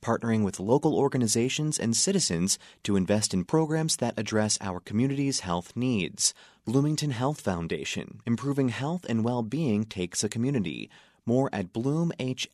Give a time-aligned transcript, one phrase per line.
[0.00, 5.76] partnering with local organizations and citizens to invest in programs that address our community's health
[5.76, 6.34] needs.
[6.64, 10.90] Bloomington Health Foundation, improving health and well being takes a community.
[11.24, 12.46] More at bloomhf.org.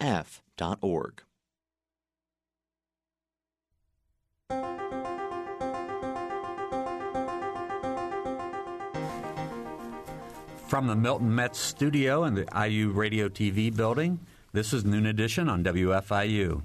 [10.73, 14.19] From the Milton Metz studio in the IU Radio TV building,
[14.55, 16.63] this is Noon Edition on WFIU.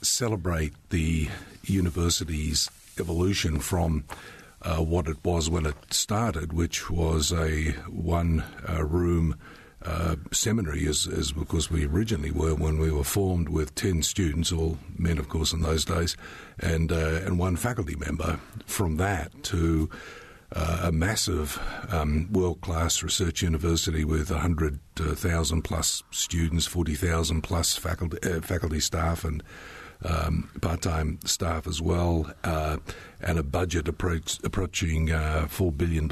[0.00, 1.28] celebrate the
[1.64, 4.04] university's evolution from
[4.62, 9.36] uh, what it was when it started, which was a one uh, room
[9.84, 14.50] uh, seminary, as, as because we originally were when we were formed with 10 students,
[14.50, 16.16] all men, of course, in those days,
[16.58, 18.40] and, uh, and one faculty member.
[18.64, 19.90] From that to
[20.54, 28.18] uh, a massive um, world class research university with 100,000 plus students, 40,000 plus faculty,
[28.22, 29.42] uh, faculty staff, and
[30.04, 32.76] um, part time staff as well, uh,
[33.20, 36.10] and a budget approach, approaching uh, $4 billion.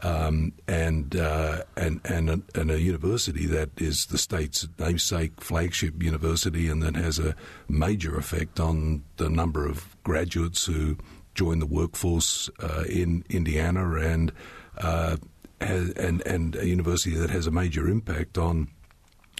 [0.00, 6.00] Um, and, uh, and and a, and a university that is the state's namesake flagship
[6.00, 7.34] university, and that has a
[7.68, 10.98] major effect on the number of graduates who
[11.38, 14.32] join the workforce uh, in Indiana, and
[14.78, 15.16] uh,
[15.60, 18.66] has, and and a university that has a major impact on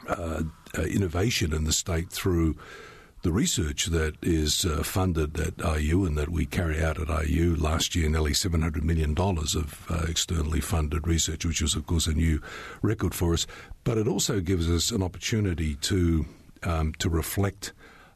[0.07, 0.45] uh,
[0.79, 2.55] uh, innovation in the state through
[3.23, 7.57] the research that is uh, funded at IU and that we carry out at IU
[7.57, 12.41] last year, nearly $700 million of externally funded research, which was, of course, a new
[12.81, 13.45] record for us.
[13.83, 16.27] But it also gives us an opportunity to,
[16.63, 17.73] um, to reflect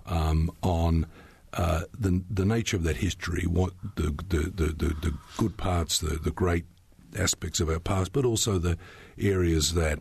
[0.06, 1.06] um, on
[1.52, 5.98] uh, the, the nature of that history, what the, the, the, the, the good parts,
[5.98, 6.64] the, the great
[7.18, 8.78] aspects of our past, but also the
[9.18, 9.98] areas that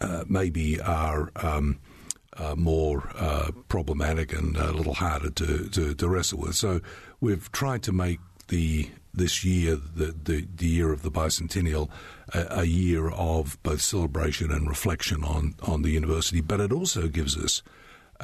[0.00, 1.78] uh, maybe are um,
[2.36, 6.54] uh, more uh, problematic and a little harder to, to, to wrestle with.
[6.54, 6.80] So
[7.20, 11.88] we've tried to make the this year, the, the, the year of the bicentennial,
[12.32, 17.08] a, a year of both celebration and reflection on, on the university, but it also
[17.08, 17.62] gives us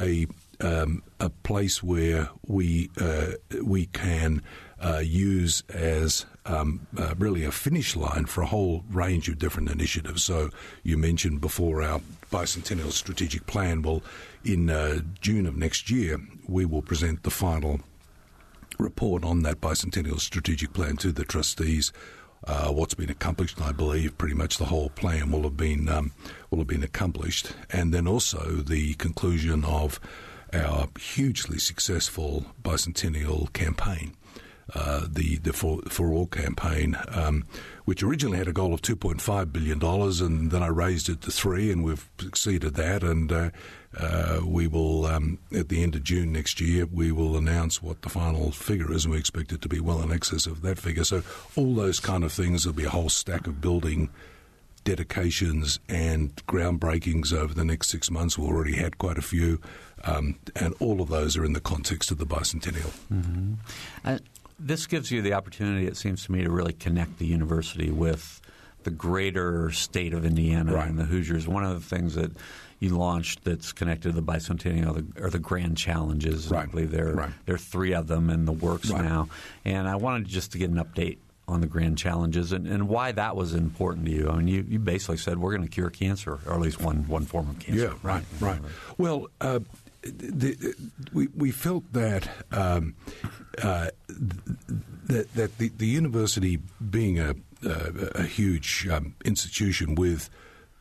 [0.00, 0.26] a
[0.60, 3.32] um, a place where we uh,
[3.62, 4.42] we can
[4.80, 9.70] uh, use as um, uh, really a finish line for a whole range of different
[9.70, 10.22] initiatives.
[10.22, 10.50] So
[10.82, 12.00] you mentioned before our
[12.30, 13.82] bicentennial strategic plan.
[13.82, 14.02] Well,
[14.44, 17.80] in uh, June of next year, we will present the final
[18.78, 21.92] report on that bicentennial strategic plan to the trustees.
[22.46, 25.88] Uh, what's been accomplished, and I believe pretty much the whole plan will have been
[25.88, 26.12] um,
[26.50, 29.98] will have been accomplished, and then also the conclusion of
[30.54, 34.14] our hugely successful bicentennial campaign.
[34.74, 37.44] Uh, the the for, for all campaign, um,
[37.84, 41.10] which originally had a goal of two point five billion dollars, and then I raised
[41.10, 43.02] it to three, and we've exceeded that.
[43.02, 43.50] And uh,
[43.94, 48.00] uh, we will um, at the end of June next year, we will announce what
[48.00, 50.78] the final figure is, and we expect it to be well in excess of that
[50.78, 51.04] figure.
[51.04, 51.22] So
[51.56, 54.08] all those kind of things, there'll be a whole stack of building
[54.84, 58.38] dedications and groundbreakings over the next six months.
[58.38, 59.60] We've already had quite a few,
[60.06, 62.92] um, and all of those are in the context of the bicentennial.
[64.04, 64.18] Uh,
[64.58, 68.40] this gives you the opportunity, it seems to me, to really connect the university with
[68.84, 70.88] the greater state of Indiana Right.
[70.88, 71.48] and the Hoosiers.
[71.48, 72.32] One of the things that
[72.80, 76.52] you launched that's connected to the bicentennial are the, grand challenges.
[76.52, 77.30] I believe there, Right.
[77.46, 79.02] there are three of them in the works Right.
[79.02, 79.28] now.
[79.64, 81.16] And I wanted just to get an update
[81.48, 84.28] on the grand challenges and, and why that was important to you.
[84.30, 87.06] I mean, you, you basically said we're going to cure cancer, or at least one,
[87.08, 87.84] one form of cancer.
[87.84, 88.60] Yeah, right, right.
[88.98, 89.60] Well, uh,
[90.04, 90.74] the,
[91.12, 92.94] we, we felt that um,
[93.62, 96.58] uh, that, that the, the university
[96.90, 97.34] being a,
[97.64, 100.30] a, a huge um, institution with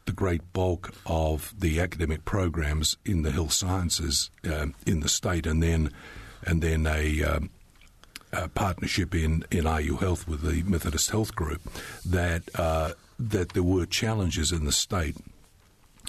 [0.06, 5.46] the great bulk of the academic programs in the health sciences uh, in the state,
[5.46, 5.92] and then
[6.46, 7.50] and then a, um,
[8.34, 11.62] a, partnership in, in IU Health with the Methodist Health Group,
[12.06, 15.16] that uh, that there were challenges in the state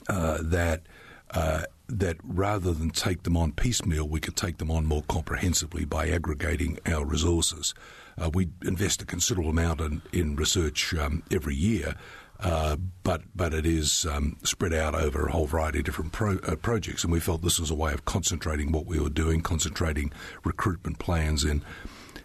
[0.09, 0.83] uh, that
[1.31, 5.85] uh, that rather than take them on piecemeal, we could take them on more comprehensively
[5.85, 7.75] by aggregating our resources.
[8.17, 11.95] Uh, we invest a considerable amount in, in research um, every year,
[12.41, 16.37] uh, but but it is um, spread out over a whole variety of different pro,
[16.39, 19.41] uh, projects, and we felt this was a way of concentrating what we were doing,
[19.41, 20.13] concentrating
[20.45, 21.63] recruitment plans in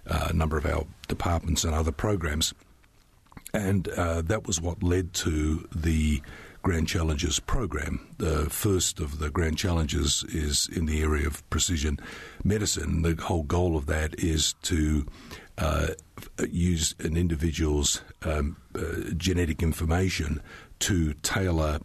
[0.08, 2.54] uh, a number of our departments and other programs,
[3.54, 6.22] and uh, that was what led to the
[6.69, 8.00] Grand Challenges program.
[8.19, 11.98] The first of the Grand Challenges is in the area of precision
[12.44, 13.01] medicine.
[13.01, 15.07] The whole goal of that is to
[15.57, 15.88] uh,
[16.48, 20.44] use an individual's um, uh, genetic information
[20.81, 21.80] to tailor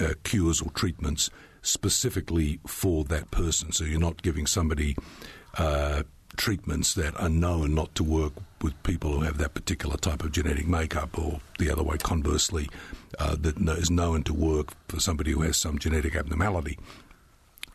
[0.00, 1.28] uh, cures or treatments
[1.62, 3.72] specifically for that person.
[3.72, 4.94] So you're not giving somebody
[5.56, 6.04] uh,
[6.38, 8.32] treatments that are known not to work
[8.62, 12.68] with people who have that particular type of genetic makeup, or the other way, conversely,
[13.18, 16.78] uh, that is known to work for somebody who has some genetic abnormality.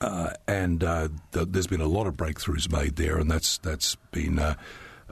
[0.01, 3.95] Uh, and uh, th- there's been a lot of breakthroughs made there, and that's that's
[4.12, 4.56] been uh,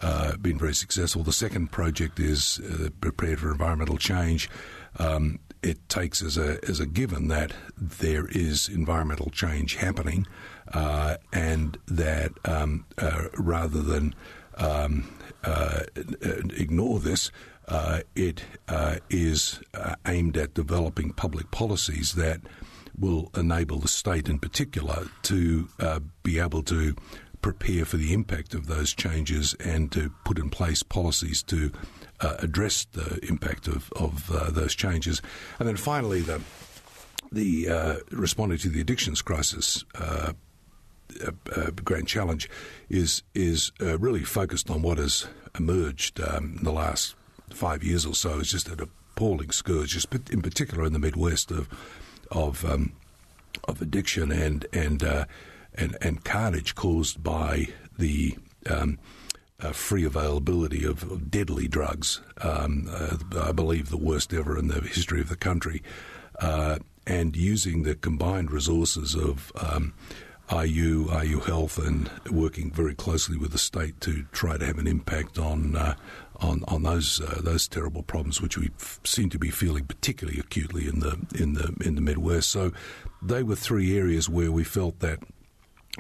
[0.02, 1.24] uh, been very successful.
[1.24, 4.50] The second project is uh, prepared for environmental change.
[4.98, 10.28] Um, it takes as a as a given that there is environmental change happening,
[10.74, 14.16] uh, and that um, uh, rather than
[14.58, 15.12] um,
[15.44, 15.82] uh,
[16.58, 17.32] ignore this,
[17.68, 22.42] uh, it uh, is uh, aimed at developing public policies that
[22.98, 25.68] will enable the state, in particular, to
[26.24, 26.96] be able to
[27.42, 31.72] prepare for the impact of those changes and to put in place policies to
[32.20, 35.22] uh, address the impact of, of uh, those changes.
[35.60, 36.42] And then finally, the
[37.32, 39.86] the uh, responding to the addictions crisis.
[41.26, 42.50] Uh, uh, grand challenge
[42.90, 45.28] is is uh, really focused on what has
[45.58, 47.16] emerged um, in the last
[47.50, 48.40] five years or so.
[48.40, 51.68] It's just an appalling scourge, just in particular in the Midwest of
[52.32, 52.94] of um,
[53.68, 55.04] of addiction and and
[55.76, 57.68] and, and carnage caused by
[57.98, 58.38] the
[58.70, 59.00] um,
[59.62, 62.22] uh, free availability of, of deadly drugs.
[62.42, 65.84] Um, uh, I believe the worst ever in the history of the country.
[66.40, 69.94] Uh, and using the combined resources of um,
[70.52, 74.88] IU, IU Health, and working very closely with the state to try to have an
[74.88, 75.96] impact on uh,
[76.38, 80.40] on on those uh, those terrible problems, which we f- seem to be feeling particularly
[80.40, 82.50] acutely in the in the in the Midwest.
[82.50, 82.72] So
[83.22, 85.20] they were three areas where we felt that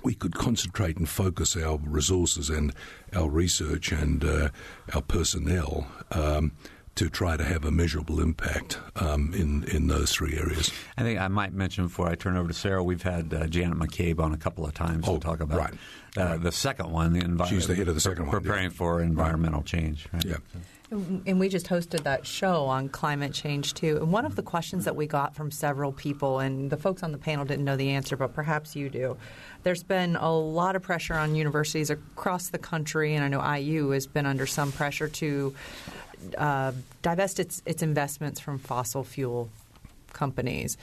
[0.03, 2.73] we could concentrate and focus our resources and
[3.13, 4.49] our research and uh,
[4.93, 6.53] our personnel um,
[7.01, 10.71] to try to have a measurable impact um, in in those three areas.
[10.97, 13.79] I think I might mention before I turn over to Sarah, we've had uh, Janet
[13.79, 15.73] McCabe on a couple of times oh, to talk about right.
[16.15, 16.43] Uh, right.
[16.43, 17.13] the second one.
[17.13, 17.49] The environment.
[17.49, 18.43] She's the head of the second pre- one.
[18.43, 18.69] Preparing yeah.
[18.77, 19.65] for environmental right.
[19.65, 20.07] change.
[20.13, 20.25] Right?
[20.25, 20.37] Yeah.
[20.91, 23.97] And we just hosted that show on climate change too.
[23.97, 27.13] And one of the questions that we got from several people, and the folks on
[27.13, 29.15] the panel didn't know the answer, but perhaps you do.
[29.63, 33.91] There's been a lot of pressure on universities across the country, and I know IU
[33.91, 35.55] has been under some pressure to
[36.37, 39.49] uh, divest its, its investments from fossil fuel
[40.13, 40.77] companies.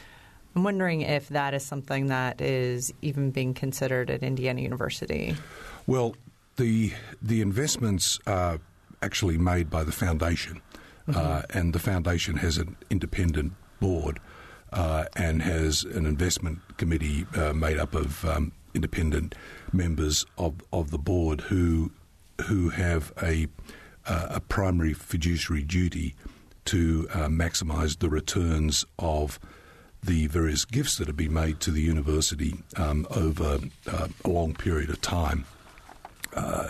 [0.56, 5.36] I'm wondering if that is something that is even being considered at Indiana University.
[5.86, 6.16] Well,
[6.56, 6.92] the
[7.22, 8.58] the investments are
[9.00, 10.60] actually made by the foundation,
[11.06, 11.16] mm-hmm.
[11.16, 14.20] uh, and the foundation has an independent board
[14.72, 19.34] uh, and has an investment committee uh, made up of um, independent
[19.72, 21.90] members of, of the board who
[22.46, 23.48] who have a
[24.08, 26.14] a primary fiduciary duty
[26.64, 29.38] to uh, maximise the returns of
[30.02, 34.54] the various gifts that have been made to the university um, over uh, a long
[34.54, 35.44] period of time.
[36.34, 36.68] Uh,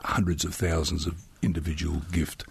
[0.00, 2.44] hundreds of thousands of individual gift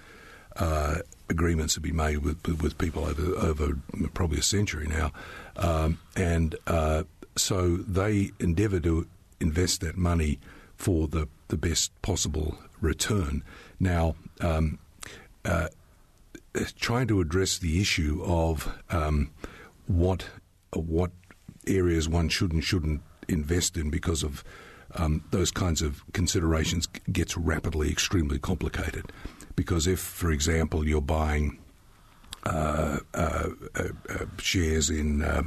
[0.55, 0.97] uh,
[1.29, 3.77] agreements have been made with with people over over
[4.13, 5.11] probably a century now,
[5.57, 7.03] um, and uh,
[7.35, 9.07] so they endeavour to
[9.39, 10.39] invest that money
[10.75, 13.43] for the the best possible return.
[13.79, 14.79] Now, um,
[15.45, 15.67] uh,
[16.75, 19.31] trying to address the issue of um,
[19.87, 20.25] what
[20.73, 21.11] what
[21.67, 24.43] areas one should and shouldn't invest in because of
[24.95, 29.11] um, those kinds of considerations gets rapidly extremely complicated.
[29.55, 31.59] Because if, for example, you're buying
[32.45, 35.43] uh, uh, uh, uh shares in uh,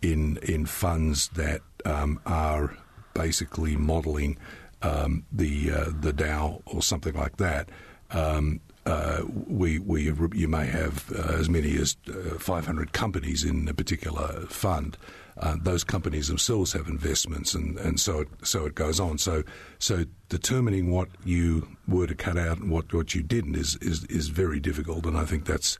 [0.00, 2.76] in in funds that um, are
[3.14, 4.36] basically modelling
[4.82, 7.68] um, the uh, the Dow or something like that.
[8.10, 13.68] Um, uh, we, we you may have uh, as many as uh, 500 companies in
[13.68, 14.96] a particular fund.
[15.38, 19.18] Uh, those companies themselves have investments, and, and so it, so it goes on.
[19.18, 19.44] So
[19.78, 24.04] so determining what you were to cut out and what, what you didn't is, is
[24.06, 25.78] is very difficult, and I think that's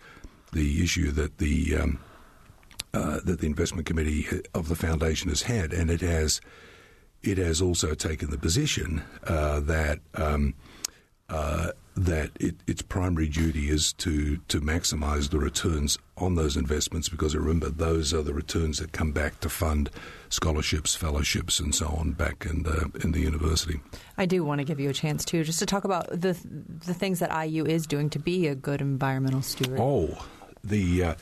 [0.53, 1.99] the issue that the um,
[2.95, 6.41] uh, that the investment committee of the foundation has had, and it has
[7.23, 10.01] it has also taken the position uh, that.
[10.15, 10.55] Um,
[11.29, 17.09] uh, that it, its primary duty is to, to maximise the returns on those investments
[17.09, 19.91] because remember those are the returns that come back to fund
[20.31, 23.81] scholarships, fellowships, and so on back in the in the university.
[24.17, 26.37] I do want to give you a chance too, just to talk about the
[26.87, 29.79] the things that IU is doing to be a good environmental steward.
[29.81, 30.27] Oh,
[30.65, 31.05] the.
[31.05, 31.15] Uh,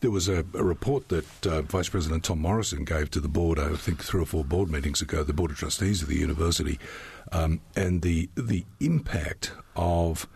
[0.00, 3.58] there was a, a report that uh, Vice President Tom Morrison gave to the board,
[3.58, 6.78] I think three or four board meetings ago, the Board of Trustees of the university,
[7.32, 10.28] um, and the the impact of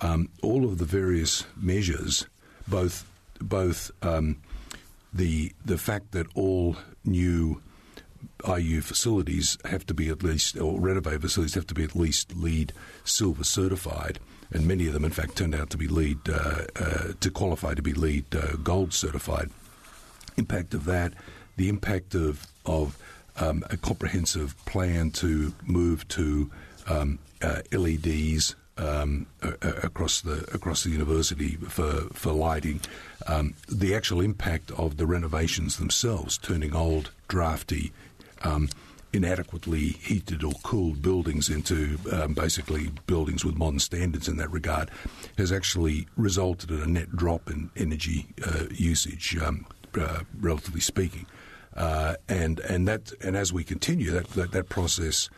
[0.00, 2.26] um, all of the various measures,
[2.66, 3.04] both
[3.40, 4.40] both um,
[5.12, 7.60] the the fact that all new
[8.46, 12.34] IU facilities have to be at least, or renovated facilities have to be at least
[12.34, 12.72] LEED
[13.04, 14.18] Silver certified,
[14.52, 17.74] and many of them, in fact, turned out to be LEED uh, uh, to qualify
[17.74, 19.50] to be LEED uh, Gold certified.
[20.36, 21.14] Impact of that,
[21.56, 22.96] the impact of of
[23.36, 26.50] um, a comprehensive plan to move to
[26.88, 27.18] um,
[27.72, 29.26] LEDs um,
[29.62, 32.80] across the across the university for for lighting.
[33.26, 37.92] Um, the actual impact of the renovations themselves, turning old, drafty,
[38.42, 38.68] um,
[39.12, 44.90] inadequately heated or cooled buildings into um, basically buildings with modern standards in that regard,
[45.36, 49.66] has actually resulted in a net drop in energy uh, usage, um,
[50.00, 51.26] uh, relatively speaking.
[51.76, 55.30] Uh, and and that and as we continue that that, that process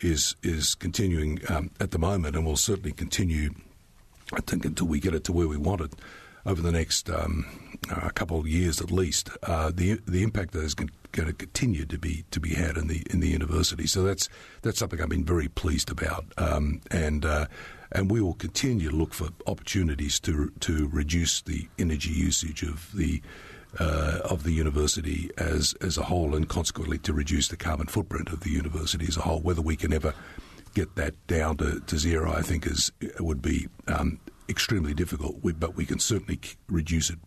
[0.00, 3.50] is is continuing um, at the moment, and will certainly continue.
[4.32, 5.94] I think until we get it to where we want it
[6.44, 7.46] over the next um,
[7.90, 9.30] uh, couple of years at least.
[9.42, 12.88] Uh, the the impact that is going to continue to be to be had in
[12.88, 13.86] the in the university.
[13.86, 14.28] So that's
[14.62, 17.24] that's something I've been very pleased about, um, and.
[17.24, 17.46] Uh,
[17.90, 22.90] and we will continue to look for opportunities to to reduce the energy usage of
[22.94, 23.22] the
[23.78, 28.28] uh, of the university as as a whole, and consequently to reduce the carbon footprint
[28.28, 29.40] of the university as a whole.
[29.40, 30.12] Whether we can ever
[30.74, 35.36] get that down to, to zero, I think is would be um, extremely difficult.
[35.42, 37.18] We, but we can certainly reduce it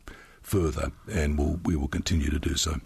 [0.41, 2.79] further, and we'll, we will continue to do so.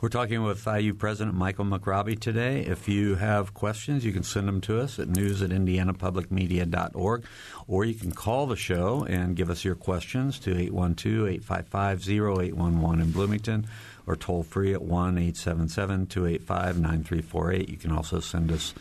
[0.00, 2.62] We're talking with IU President Michael McRobbie today.
[2.62, 7.24] If you have questions, you can send them to us at news at indianapublicmedia.org,
[7.68, 13.66] or you can call the show and give us your questions to 812-855-0811 in Bloomington,
[14.06, 17.68] or toll free at 1-877-285-9348.
[17.68, 18.72] You can also send us,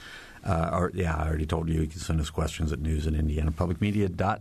[0.45, 3.13] uh, or yeah, I already told you, you can send us questions at news at
[3.13, 4.39] indianapublicmedia.org.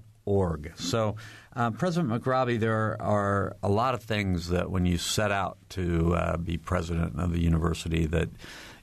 [0.77, 1.17] So
[1.57, 6.15] uh, President McRobbie, there are a lot of things that when you set out to
[6.15, 8.29] uh, be president of the university that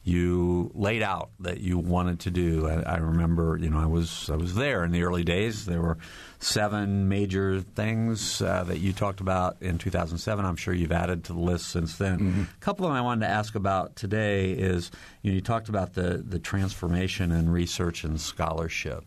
[0.05, 2.67] you laid out that you wanted to do.
[2.67, 5.65] I, I, remember, you know, I was I was there in the early days.
[5.65, 5.97] There were
[6.39, 10.45] seven major things uh, that you talked about in 2007.
[10.45, 12.19] I'm sure you've added to the list since then.
[12.19, 12.41] Mm-hmm.
[12.41, 14.91] A couple of them I wanted to ask about today is
[15.23, 19.05] you, know, you talked about the the transformation in research and scholarship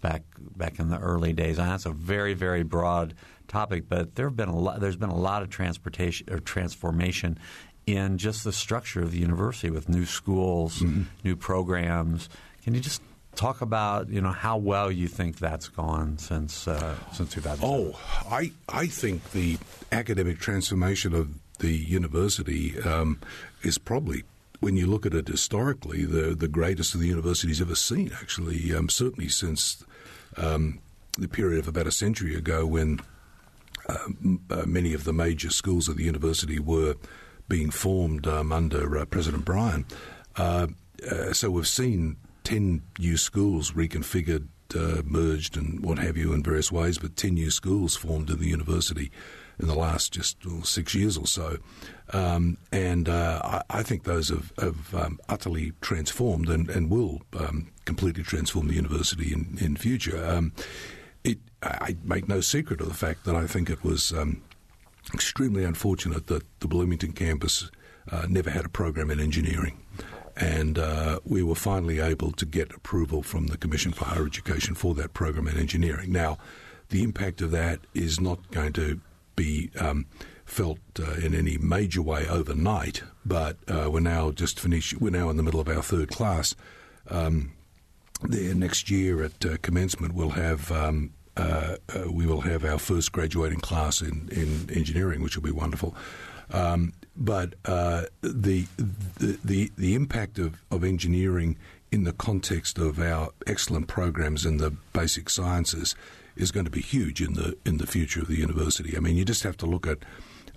[0.00, 1.58] back back in the early days.
[1.58, 3.14] And that's a very very broad
[3.48, 7.38] topic, but there have been a lot, there's been a lot of transportation or transformation
[7.86, 11.02] in just the structure of the university with new schools, mm-hmm.
[11.24, 12.28] new programs.
[12.62, 13.02] Can you just
[13.34, 17.64] talk about you know how well you think that's gone since uh, since 2000?
[17.64, 17.98] Oh,
[18.30, 19.58] I I think the
[19.92, 21.28] academic transformation of
[21.58, 23.20] the university um,
[23.62, 24.24] is probably
[24.60, 28.12] when you look at it historically, the the greatest of the universities ever seen.
[28.20, 29.84] Actually, um, certainly since
[30.36, 30.80] um,
[31.18, 33.00] the period of about a century ago when
[33.88, 34.08] uh,
[34.50, 36.94] uh, many of the major schools of the university were
[37.48, 39.84] being formed um, under uh, President Bryan.
[40.36, 40.68] Uh,
[41.10, 46.42] uh, so we've seen 10 new schools reconfigured, uh, merged, and what have you in
[46.42, 49.10] various ways, but 10 new schools formed in the university
[49.60, 51.58] in the last just six years or so.
[52.12, 53.40] Um, and uh,
[53.70, 58.66] I, I, think those have, have um, utterly transformed and, and will um, completely transform
[58.66, 60.24] the university in, in future.
[60.24, 60.52] Um,
[61.22, 64.42] it, I make no secret of the fact that I think it was um,
[65.14, 67.70] extremely unfortunate that the Bloomington campus
[68.10, 69.80] uh, never had a program in engineering.
[70.36, 74.74] And uh, we were finally able to get approval from the Commission for Higher Education
[74.74, 76.12] for that program in engineering.
[76.12, 76.38] Now,
[76.88, 79.00] the impact of that is not going to
[79.40, 80.06] be um,
[80.44, 85.00] felt uh, in any major way overnight, but uh, we're now just finished.
[85.00, 86.54] We're now in the middle of our third class.
[87.08, 87.52] Um,
[88.22, 92.78] there next year at uh, commencement, we'll have um, uh, uh, we will have our
[92.78, 95.94] first graduating class in, in engineering, which will be wonderful.
[96.52, 98.66] Um, but uh, the,
[99.18, 101.56] the, the the impact of, of engineering
[101.90, 105.94] in the context of our excellent programs in the basic sciences
[106.40, 108.96] is going to be huge in the in the future of the university.
[108.96, 109.98] I mean, you just have to look at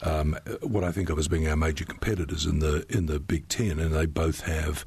[0.01, 3.47] um, what I think of as being our major competitors in the in the Big
[3.47, 4.85] Ten, and they both have.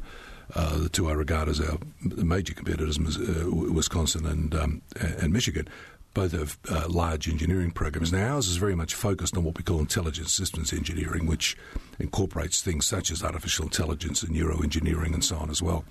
[0.54, 5.66] Uh, the two I regard as our major competitors, uh, Wisconsin and um, and Michigan,
[6.16, 8.10] both have uh, large engineering programs.
[8.10, 11.58] Now, ours is very much focused on what we call intelligent systems engineering, which
[11.98, 15.84] incorporates things such as artificial intelligence and neuroengineering and so on as well.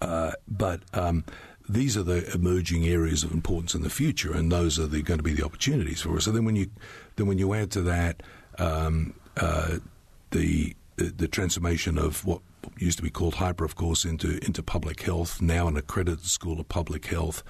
[0.00, 1.24] Uh, but um,
[1.68, 5.18] these are the emerging areas of importance in the future, and those are the, going
[5.18, 6.24] to be the opportunities for us.
[6.24, 6.70] So then, when you
[7.16, 8.22] then when you add to that
[8.58, 9.78] um, uh,
[10.30, 12.40] the, the, the transformation of what
[12.76, 16.58] used to be called HPER, of course, into into public health, now an accredited school
[16.58, 17.42] of public health,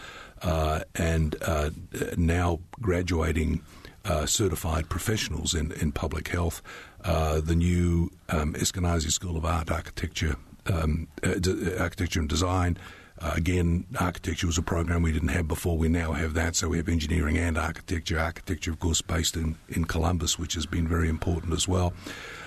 [0.43, 1.71] uh, and uh,
[2.17, 3.63] now graduating.
[4.05, 6.63] Uh, certified professionals in, in public health,
[7.05, 11.35] uh, the new um, Eskenazi School of Art, Architecture, um, uh,
[11.79, 12.79] architecture and design.
[13.21, 15.77] Uh, again, architecture was a program we didn't have before.
[15.77, 18.19] We now have that, so we have engineering and architecture.
[18.19, 21.93] Architecture, of course, based in, in Columbus, which has been very important as well.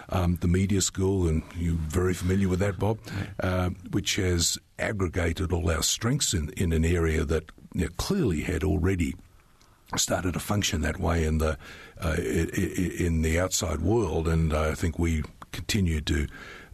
[0.10, 3.00] Um, the media school, and you're very familiar with that, Bob,
[3.42, 8.42] uh, which has aggregated all our strengths in, in an area that you know, clearly
[8.42, 9.16] had already
[9.98, 11.58] started to function that way in the
[12.02, 16.28] uh, in the outside world, and I think we continue to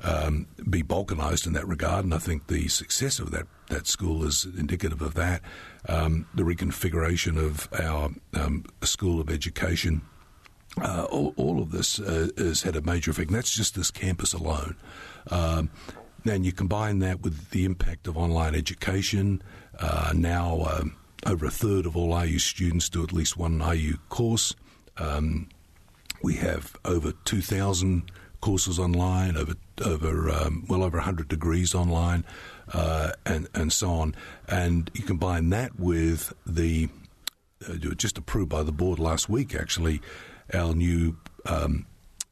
[0.03, 2.05] um, be balkanised in that regard.
[2.05, 5.41] And I think the success of that, that school is indicative of that.
[5.87, 10.01] Um, the reconfiguration of our um, School of Education.
[10.79, 13.89] Uh, all, all, of this uh, has had a major effect, and that's just this
[13.89, 14.75] campus alone.
[15.31, 15.71] Um,
[16.25, 19.41] and you combine that with the impact of online education.
[19.79, 20.95] Uh, now, um,
[21.25, 24.55] over a third of all IU students do at least one IU course.
[24.97, 25.49] Um,
[26.21, 32.25] we have over 2,000 courses online, over over um, well over 100 degrees online,
[32.73, 34.15] uh, and and so on.
[34.47, 36.89] And you combine that with the
[37.67, 40.01] uh, just approved by the board last week, actually,
[40.53, 41.85] our new um,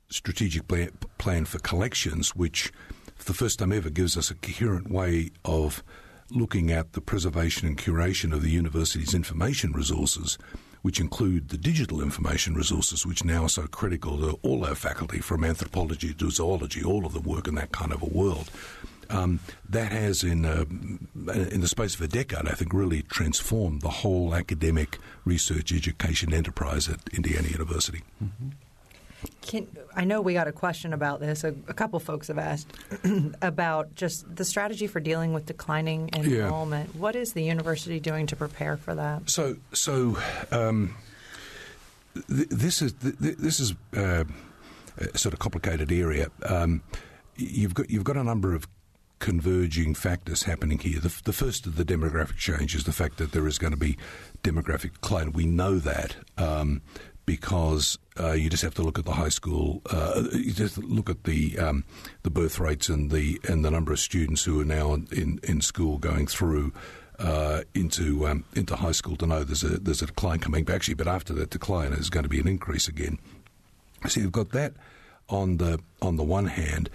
[0.09, 2.71] strategic plan, plan for collections, which
[3.15, 5.83] for the first time ever gives us a coherent way of
[6.31, 10.37] looking at the preservation and curation of the university's information resources
[10.85, 15.17] which include the digital information resources, which now are so critical to all our faculty,
[15.17, 18.51] from anthropology to zoology, all of the work in that kind of a world.
[19.09, 20.65] Um, that has, in uh,
[21.55, 26.31] in the space of a decade, I think, really transformed the whole academic research education
[26.31, 28.03] enterprise at Indiana University.
[28.23, 28.49] Mm-hmm.
[29.55, 31.45] Can, I know we got a question about this.
[31.45, 32.67] A, a couple folks have asked
[33.41, 36.89] about just the strategy for dealing with declining enrollment.
[36.93, 36.99] Yeah.
[36.99, 39.29] What is the university doing to prepare for that?
[39.29, 40.17] So, so
[40.51, 40.93] um,
[42.27, 44.25] th- this is th- this is uh,
[44.97, 46.27] a sort of complicated area.
[46.43, 46.83] Um,
[47.37, 48.67] you've got you've got a number of
[49.19, 50.99] converging factors happening here.
[50.99, 53.77] The, the, first of the demographic change is the fact that there is going to
[53.77, 53.97] be
[54.43, 55.31] demographic decline.
[55.31, 56.17] We know that.
[56.37, 56.81] Um,
[57.25, 59.81] because uh, you just have to look at the high school.
[59.89, 61.83] Uh, you just look at the um,
[62.23, 65.61] the birth rates and the and the number of students who are now in in
[65.61, 66.71] school going through.
[67.17, 70.75] Uh, into um, into high school to know there's a there's a decline coming back
[70.75, 73.17] actually, but after that decline there's going to be an increase again.
[74.09, 74.73] So you've got that
[75.29, 76.89] on the on the one hand,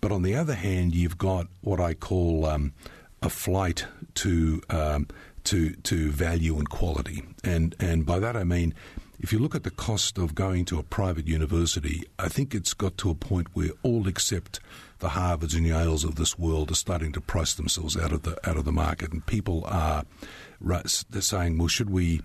[0.00, 2.72] but on the other hand you've got what I call um,
[3.20, 5.06] a flight to um,
[5.44, 8.72] to to value and quality, and and by that I mean
[9.20, 12.72] if you look at the cost of going to a private university, I think it's
[12.72, 14.60] got to a point where all except
[15.00, 18.38] the Harvards and Yales of this world are starting to price themselves out of the
[18.48, 20.04] out of the market, and people are
[20.60, 22.20] they're saying, well, should we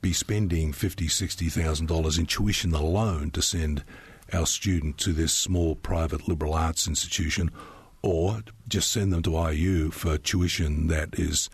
[0.00, 3.84] be spending fifty, sixty thousand dollars in tuition alone to send
[4.32, 7.50] our student to this small private liberal arts institution,
[8.02, 11.48] or just send them to IU for tuition that is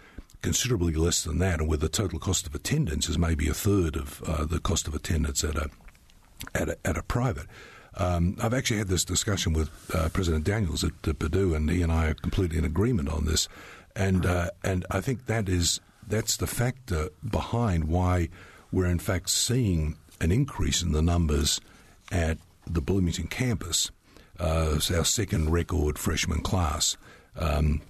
[0.49, 3.97] considerably less than that, and where the total cost of attendance is maybe a third
[3.97, 5.69] of uh, the cost of attendance at a
[6.55, 7.47] at a, at a private.
[7.99, 11.93] Um, I've actually had this discussion with uh, President Daniels at, Purdue, and he and
[11.93, 13.47] I are completely in agreement on this.
[13.95, 18.31] And uh, and I think that is that's the factor behind why
[18.73, 21.61] we're in fact seeing an increase in the numbers
[22.11, 23.91] at the Bloomington campus.
[24.41, 26.97] Uh, it's our second record freshman class.
[27.37, 27.83] Um,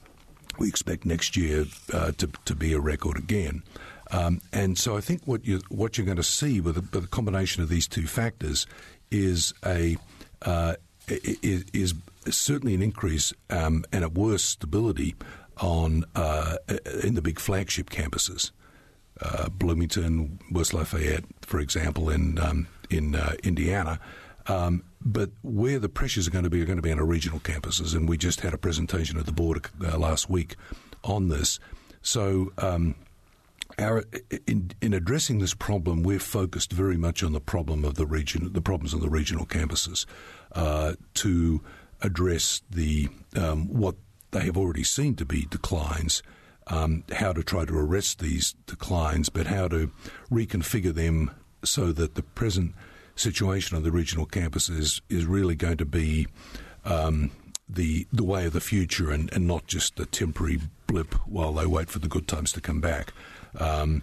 [0.58, 3.62] we expect next year uh, to, to be a record again.
[4.10, 7.10] Um, and so I think what you what you're going to see with a, with
[7.10, 8.66] combination of these two factors
[9.10, 9.96] is a
[10.42, 10.74] uh,
[11.08, 11.94] is, is,
[12.30, 15.14] certainly an increase um, and at worst stability
[15.58, 16.56] on uh,
[17.02, 18.50] in the big flagship campuses,
[19.22, 23.98] uh, Bloomington, West Lafayette, for example, in um, in uh, Indiana.
[24.48, 27.04] Um, but where the pressures are going to be are going to be on our
[27.04, 30.56] regional campuses, and we just had a presentation at the board uh, last week
[31.04, 31.60] on this.
[32.02, 32.94] So um,
[33.78, 34.04] our,
[34.46, 38.52] in, in, addressing this problem, we're focused very much on the problem of the region,
[38.52, 40.06] the problems on the regional campuses,
[40.52, 41.62] uh, to
[42.00, 43.96] address the um, what
[44.30, 46.22] they have already seen to be declines.
[46.70, 49.90] Um, how to try to arrest these declines, but how to
[50.30, 51.30] reconfigure them
[51.64, 52.74] so that the present
[53.18, 56.26] situation on the regional campuses is really going to be
[56.84, 57.30] um,
[57.68, 61.66] the the way of the future and, and not just a temporary blip while they
[61.66, 63.12] wait for the good times to come back.
[63.58, 64.02] Um,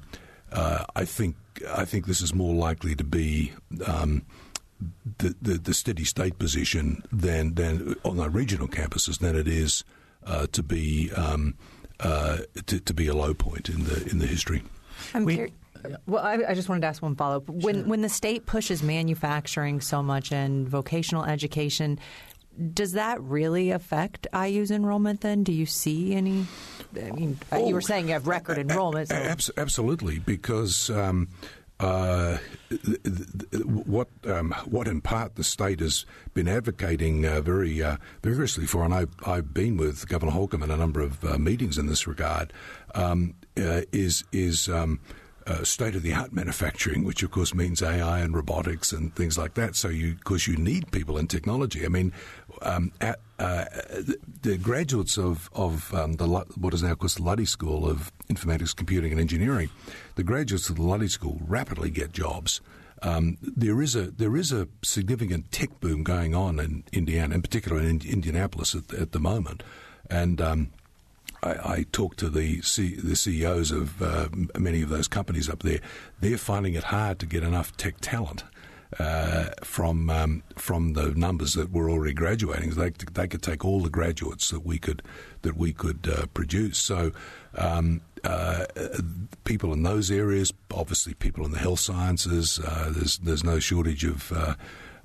[0.51, 1.35] uh, I think
[1.75, 3.53] I think this is more likely to be
[3.85, 4.23] um,
[5.17, 9.83] the, the, the steady state position than than on the regional campuses than it is
[10.25, 11.55] uh, to be um,
[11.99, 14.63] uh, to, to, be a low point in the in the history.
[15.13, 15.51] I'm we,
[16.07, 17.49] well, I, I, just wanted to ask one follow up.
[17.49, 17.83] When sure.
[17.83, 21.99] when the state pushes manufacturing so much and vocational education,
[22.73, 25.43] does that really affect IU's enrollment then?
[25.43, 26.45] Do you see any?
[26.95, 29.09] I mean, oh, you were saying you have record enrollment.
[29.09, 29.51] So.
[29.57, 30.89] Absolutely, because.
[30.89, 31.29] Um,
[31.77, 32.37] uh,
[33.63, 38.85] what um, what in part the state has been advocating uh, very uh, vigorously for,
[38.85, 42.07] and I, I've been with Governor Holcomb in a number of uh, meetings in this
[42.07, 42.53] regard,
[42.93, 45.01] um, uh, is is um,
[45.47, 49.37] uh, state of the art manufacturing, which of course means AI and robotics and things
[49.37, 49.75] like that.
[49.75, 51.85] So, you, of course, you need people in technology.
[51.85, 52.13] I mean,
[52.61, 53.65] um, at, uh,
[54.41, 58.11] the, graduates of, of um, the what is now of course the Luddy School of
[58.29, 59.69] Informatics, Computing, and Engineering,
[60.15, 62.61] the graduates of the Luddy School rapidly get jobs.
[63.01, 67.41] Um, there is a there is a significant tech boom going on in Indiana, in
[67.41, 69.63] particular in Indianapolis at, at the moment,
[70.09, 70.71] and um,
[71.45, 74.27] I, I talked to the C, the CEOs of uh,
[74.57, 75.79] many of those companies up there.
[76.19, 78.43] They're finding it hard to get enough tech talent.
[78.99, 83.81] Uh, from um, from the numbers that were already graduating, they they could take all
[83.81, 85.01] the graduates that we could
[85.41, 86.77] that we could uh, produce.
[86.77, 87.11] So.
[87.57, 88.65] Um, uh,
[89.43, 92.59] people in those areas, obviously, people in the health sciences.
[92.59, 94.55] Uh, there's there's no shortage of uh,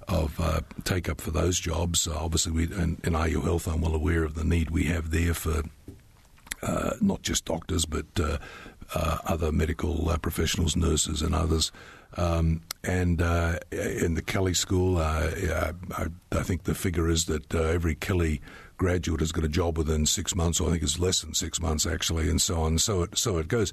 [0.09, 2.09] of uh, take up for those jobs.
[2.09, 5.35] Obviously, we in, in IU Health, I'm well aware of the need we have there
[5.35, 5.63] for
[6.63, 8.39] uh, not just doctors, but uh,
[8.95, 11.73] uh, other medical professionals, nurses, and others.
[12.17, 13.21] Um, and
[13.71, 15.73] in the Kelley School, I,
[16.33, 18.41] I, think the figure is that every Kelley
[18.79, 21.61] graduate has got a job within six months, or I think it's less than six
[21.61, 22.79] months actually, and so on.
[22.79, 23.73] So it so it goes.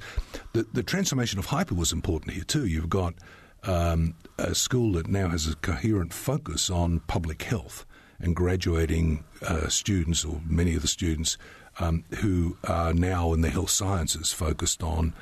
[0.53, 2.67] The, the transformation of HPER was important here too.
[2.67, 3.15] You've got
[3.63, 7.85] um, a school that now has a coherent focus on public health
[8.19, 11.37] and graduating uh, students, or many of the students,
[11.79, 15.13] um, who are now in the health sciences focused on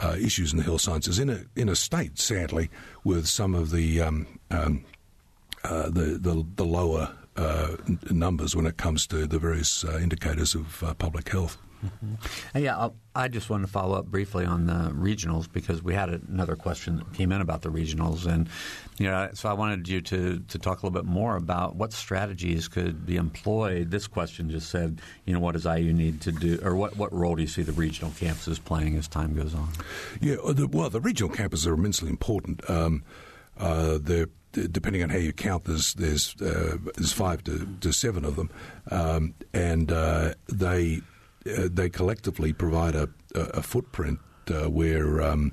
[0.00, 2.70] uh, issues in the health sciences in a in a state, sadly,
[3.04, 4.84] with some of the um, um,
[5.64, 7.76] uh, the, the, the lower uh,
[8.10, 11.56] numbers when it comes to the various uh, indicators of uh, public health.
[11.84, 12.58] Mm-hmm.
[12.58, 16.08] Yeah, I'll, i just want to follow up briefly on the regionals because we had
[16.08, 18.48] another question that came in about the regionals, and
[18.98, 21.92] you know, so I wanted you to to talk a little bit more about what
[21.92, 23.90] strategies could be employed.
[23.90, 27.12] This question just said, you know, what does IU need to do, or what what
[27.12, 29.68] role do you see the regional campuses playing as time goes on?
[30.20, 32.68] Yeah, the, well, the regional campuses are immensely important.
[32.70, 33.02] Um,
[33.58, 38.24] uh, they're depending on how you count, there's there's uh, there's five to, to seven
[38.24, 38.50] of them,
[38.90, 41.00] um, and uh, they
[41.46, 44.18] uh, they collectively provide a, a footprint
[44.50, 45.52] uh, where um,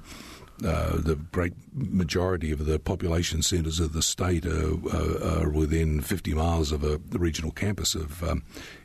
[0.66, 6.02] uh, the great majority of the population centres of the state are, are, are, within
[6.02, 8.44] 50 miles of a regional campus of um,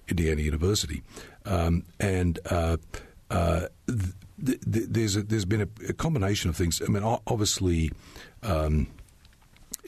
[0.09, 1.03] Indiana University,
[1.47, 2.77] um, and uh,
[3.31, 4.13] uh, th-
[4.45, 6.81] th- there's a, there's been a, a, combination of things.
[6.81, 7.91] I mean, obviously.
[8.43, 8.89] Um,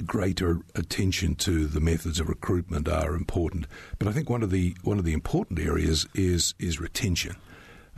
[0.04, 3.66] greater attention to the methods of recruitment are important.
[3.98, 7.36] But I think one of the one of the important areas is is retention.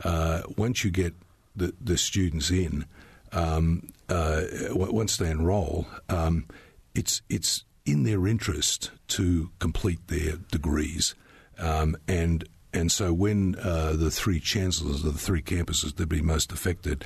[0.03, 1.13] Uh, once you get
[1.55, 2.85] the, the students in,
[3.33, 6.45] um, uh, once they enrol, um,
[6.95, 11.15] it's it's in their interest to complete their degrees,
[11.57, 16.21] um, and and so when uh, the three chancellors of the three campuses that be
[16.21, 17.03] most affected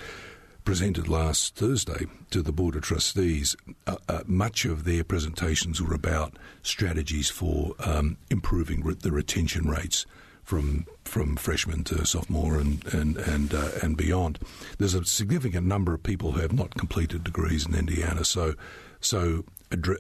[0.64, 5.94] presented last Thursday to the Board of Trustees, uh, uh, much of their presentations were
[5.94, 10.06] about strategies for um, improving re- the retention rates
[10.44, 14.40] from from freshman to sophomore and and and uh, and beyond.
[14.78, 18.26] There's a significant number of people who have not completed degrees in Indiana.
[18.26, 18.56] So
[19.00, 19.46] so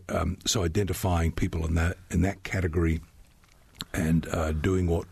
[0.10, 3.02] um, so identifying people in that in that category
[3.94, 5.06] and uh, doing what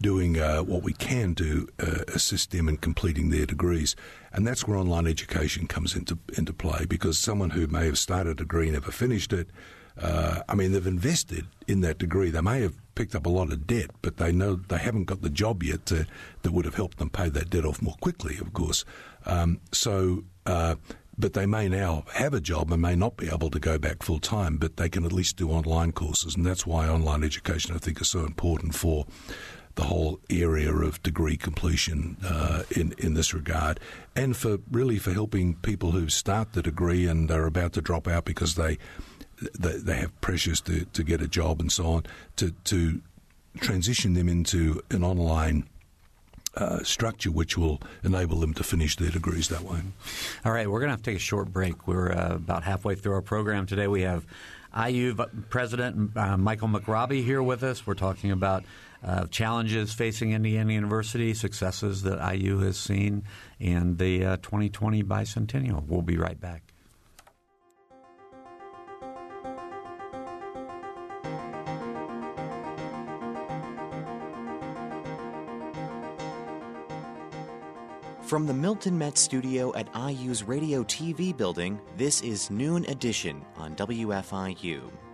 [0.00, 3.96] doing uh, what we can to uh, assist them in completing their degrees.
[4.32, 8.32] And that's where online education comes into into play because someone who may have started
[8.32, 9.48] a degree and never finished it,
[10.00, 12.30] uh, I mean, they've invested in that degree.
[12.30, 15.22] They may have picked up a lot of debt, but they know they haven't got
[15.22, 16.06] the job yet to,
[16.42, 18.84] that would have helped them pay that debt off more quickly, of course.
[19.26, 20.76] Um, so uh,
[21.18, 24.02] but they may now have a job and may not be able to go back
[24.02, 26.36] full time, but they can at least do online courses.
[26.36, 29.04] And that's why online education, I think, is so important for
[29.78, 33.78] the whole area of degree completion uh, in in this regard,
[34.16, 38.08] and for really for helping people who start the degree and are about to drop
[38.08, 38.76] out because they
[39.56, 42.02] they, they have pressures to, to get a job and so on
[42.34, 43.00] to to
[43.60, 45.64] transition them into an online
[46.56, 49.78] uh, structure which will enable them to finish their degrees that way.
[50.44, 51.86] All right, we're going to have to take a short break.
[51.86, 53.86] We're uh, about halfway through our program today.
[53.86, 54.26] We have
[54.76, 55.14] IU
[55.50, 57.86] President uh, Michael McRobbie here with us.
[57.86, 58.64] We're talking about
[59.02, 63.24] uh, challenges facing Indiana University, successes that IU has seen,
[63.60, 65.86] and the 2020 uh, bicentennial.
[65.86, 66.72] We'll be right back.
[78.28, 83.74] From the Milton Metz studio at IU's Radio TV building, this is Noon Edition on
[83.74, 85.07] WFIU.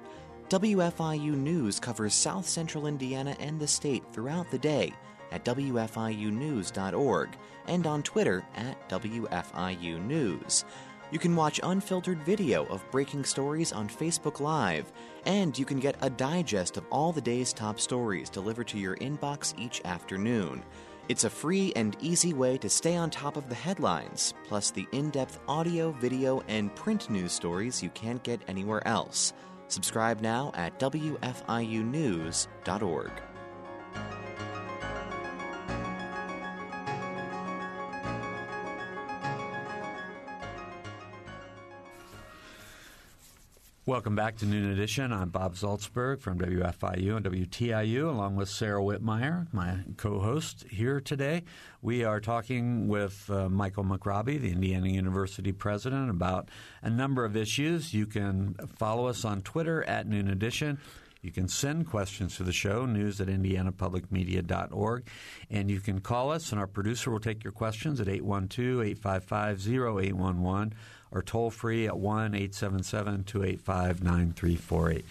[0.51, 4.93] WFIU News covers South Central Indiana and the state throughout the day
[5.33, 7.29] at WFIUnews.org
[7.67, 10.67] and on Twitter at WFIU News.
[11.11, 14.93] You can watch unfiltered video of breaking stories on Facebook Live,
[15.25, 18.97] and you can get a digest of all the day's top stories delivered to your
[18.97, 20.63] inbox each afternoon.
[21.09, 24.87] It's a free and easy way to stay on top of the headlines, plus the
[24.93, 29.33] in depth audio, video, and print news stories you can't get anywhere else.
[29.69, 31.35] Subscribe now at WFIUnews.org.
[43.87, 45.13] Welcome back to Noon Edition.
[45.13, 51.03] I'm Bob Zaltsberg from WFIU and WTIU, along with Sarah Whitmire, my co host here
[51.03, 51.43] today.
[51.83, 56.49] We are talking with uh, Michael McRobbie, the Indiana University president, about
[56.83, 57.93] a number of issues.
[57.93, 60.79] You can follow us on Twitter at Noon Edition.
[61.21, 65.07] You can send questions to the show, news at indianapublicmedia.org.
[65.51, 69.69] And you can call us, and our producer will take your questions at 812 855
[69.69, 70.75] 0811
[71.15, 75.05] or toll free at 1 877 285 9348.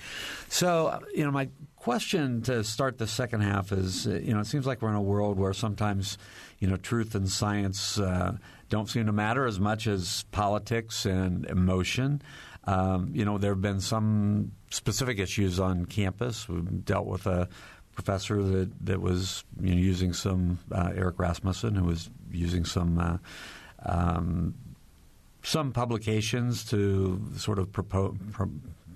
[0.50, 4.66] So, you know, my question to start the second half is you know, it seems
[4.66, 6.18] like we're in a world where sometimes,
[6.60, 8.36] you know, truth and science uh,
[8.70, 12.22] don't seem to matter as much as politics and emotion.
[12.66, 16.48] Um, you know, there have been some specific issues on campus.
[16.48, 17.50] We dealt with a
[17.96, 22.98] professor that, that was you know, using some uh, Eric Rasmussen, who was using some
[22.98, 23.18] uh,
[23.86, 24.56] um,
[25.44, 28.52] some publications to sort of propo- pro-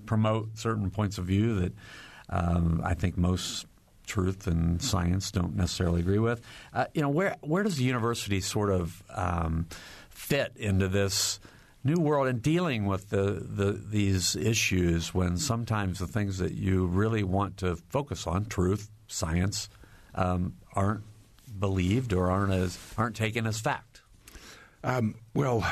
[0.06, 1.74] promote certain points of view that
[2.30, 3.66] um, I think most
[4.08, 6.42] truth and science don't necessarily agree with.
[6.74, 9.68] Uh, you know, where where does the university sort of um,
[10.10, 11.40] fit into this
[11.84, 16.86] new world and dealing with the, the these issues when sometimes the things that you
[16.86, 19.70] really want to focus on, truth, science,
[20.16, 21.04] um, aren't
[21.60, 23.87] believed or aren't as aren't taken as fact?
[24.84, 25.66] Um, well,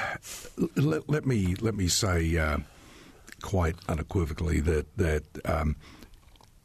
[0.76, 2.58] let, let, me let me say uh,
[3.42, 5.76] quite unequivocally that that um,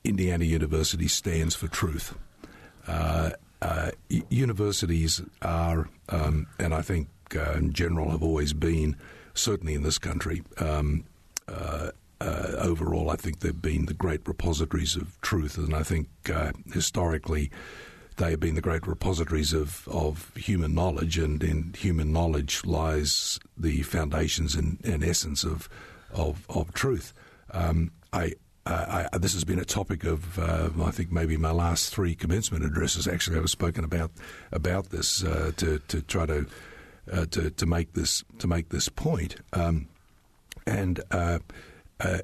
[0.05, 2.14] Indiana University stands for truth.
[2.87, 3.31] Uh,
[3.62, 3.90] uh,
[4.31, 8.96] universities are, um, and I think uh, in general have always been,
[9.35, 10.42] certainly in this country.
[10.57, 11.05] Um,
[11.46, 11.90] uh,
[12.22, 16.09] uh, overall, I think they've been the great repositories of truth, and I think
[16.72, 17.50] historically
[18.20, 23.40] they have been the great repositories of, of human knowledge, and in human knowledge lies
[23.56, 25.68] the foundations and, and essence of,
[26.12, 27.14] of, of truth.
[27.52, 28.35] Um, I,
[28.66, 32.62] I, this has been a topic of, uh, I think, maybe my last three commencement
[32.62, 33.09] addresses.
[33.09, 34.11] Actually, I was spoken about
[34.52, 36.46] about this uh, to, to try to,
[37.11, 39.37] uh, to to make this to make this point.
[39.54, 39.88] Um,
[40.66, 41.38] and uh,
[41.98, 42.18] uh,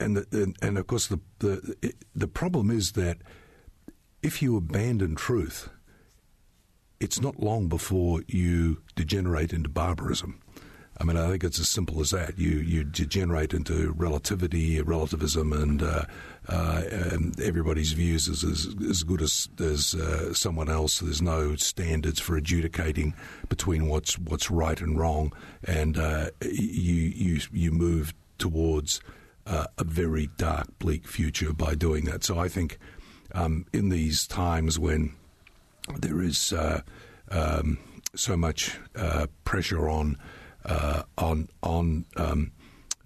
[0.00, 3.18] and, the, and of course the, the the problem is that
[4.22, 5.68] if you abandon truth,
[7.00, 10.40] it's not long before you degenerate into barbarism.
[11.00, 12.38] I mean, I think it's as simple as that.
[12.38, 16.04] You you degenerate into relativity, relativism, and, uh,
[16.46, 20.98] uh, and everybody's views is as, as good as as uh, someone else.
[20.98, 23.14] There's no standards for adjudicating
[23.48, 25.32] between what's what's right and wrong,
[25.64, 29.00] and uh, you you you move towards
[29.46, 32.24] uh, a very dark, bleak future by doing that.
[32.24, 32.78] So I think
[33.34, 35.14] um, in these times when
[35.98, 36.82] there is uh,
[37.30, 37.78] um,
[38.14, 38.78] so much
[39.44, 40.16] pressure on
[40.64, 42.52] uh, on on um,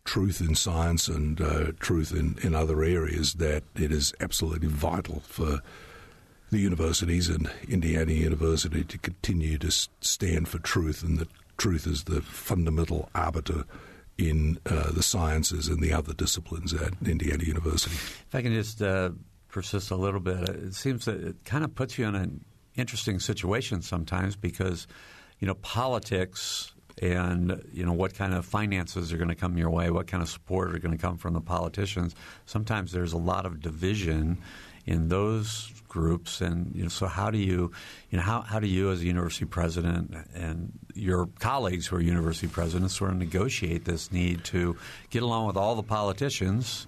[0.04, 5.20] truth in science and uh, truth in, in other areas that it is absolutely vital
[5.20, 5.60] for
[6.50, 12.04] the universities and Indiana University to continue to stand for truth and that truth is
[12.04, 13.64] the fundamental arbiter
[14.18, 17.94] in uh, the sciences and the other disciplines at Indiana University.
[17.94, 19.10] If I can just uh,
[19.54, 23.20] persist a little bit, it seems that it kind of puts you in an interesting
[23.20, 24.88] situation sometimes because,
[25.38, 29.70] you know, politics and you know what kind of finances are going to come your
[29.70, 32.16] way, what kind of support are going to come from the politicians.
[32.46, 34.38] Sometimes there's a lot of division
[34.86, 37.70] in those groups, and you know, so how do you,
[38.10, 42.00] you know, how how do you as a university president and your colleagues who are
[42.00, 44.76] university presidents sort of negotiate this need to
[45.10, 46.86] get along with all the politicians,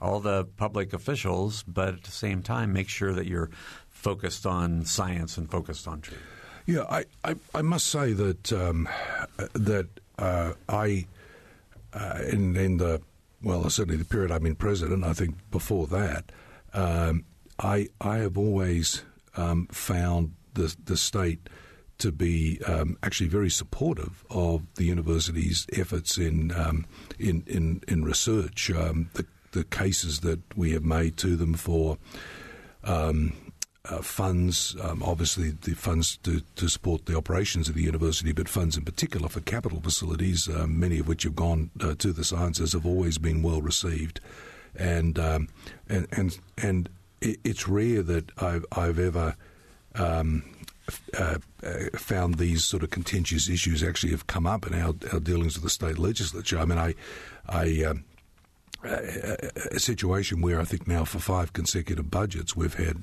[0.00, 3.50] all the public officials, but at the same time make sure that you're
[3.88, 6.20] focused on science and focused on truth.
[6.66, 8.88] Yeah, I, I, I must say that um,
[9.54, 11.06] that uh, I
[11.92, 13.02] uh, in in the
[13.42, 16.32] well certainly the period I've been president, I think before that,
[16.72, 17.24] um,
[17.58, 19.02] I I have always
[19.36, 21.48] um, found the the state
[21.98, 26.86] to be um, actually very supportive of the university's efforts in um,
[27.18, 28.70] in, in in research.
[28.70, 31.98] Um, the the cases that we have made to them for
[32.84, 33.32] um,
[33.88, 38.48] uh, funds, um, obviously the funds to, to, support the operations of the university, but
[38.48, 42.24] funds in particular for capital facilities, um, many of which have gone uh, to the
[42.24, 44.20] sciences, have always been well received,
[44.76, 45.48] and um,
[45.88, 46.88] and and and
[47.22, 49.36] it's rare that I've, I've ever.
[49.94, 50.44] Um,
[51.16, 55.20] uh, uh, found these sort of contentious issues actually have come up in our, our
[55.20, 56.58] dealings with the state legislature.
[56.58, 56.96] I mean, I,
[57.48, 58.04] I um,
[58.84, 63.02] a, situation where I think now for five consecutive budgets we've had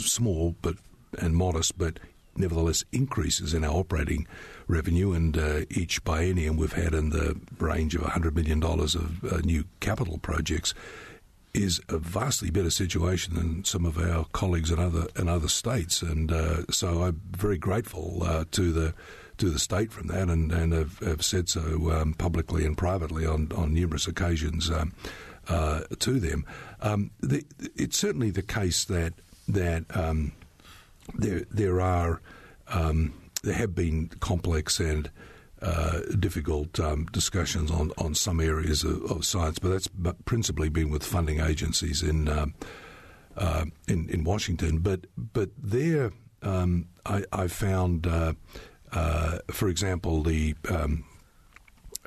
[0.00, 0.76] small but
[1.18, 1.98] and modest but
[2.38, 4.26] nevertheless increases in our operating
[4.68, 9.38] revenue, and uh, each biennium we've had in the range of $100 million of uh,
[9.38, 10.74] new capital projects
[11.54, 16.02] is a vastly better situation than some of our colleagues in other in other states,
[16.02, 18.94] and uh, so I'm very grateful uh, to the
[19.38, 23.26] to the state from that, and, and have, have said so um, publicly and privately
[23.26, 24.92] on, on numerous occasions um,
[25.48, 26.44] uh, to them.
[26.80, 27.44] Um, the,
[27.76, 29.14] it's certainly the case that
[29.48, 30.32] that um,
[31.14, 32.20] there there are
[32.68, 35.10] um, there have been complex and
[35.62, 39.88] uh, difficult um, discussions on, on some areas of, of, science, but that's
[40.26, 44.78] principally been with funding agencies in uh, in, in Washington.
[44.78, 48.34] But but there, I, I found uh,
[48.96, 51.04] uh, for example, the, um,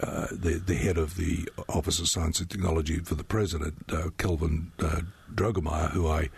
[0.02, 4.10] uh, the the head of the Office of Science and Technology for the President, uh,
[4.18, 5.02] Kelvin uh,
[5.36, 6.30] Droegemeier, who I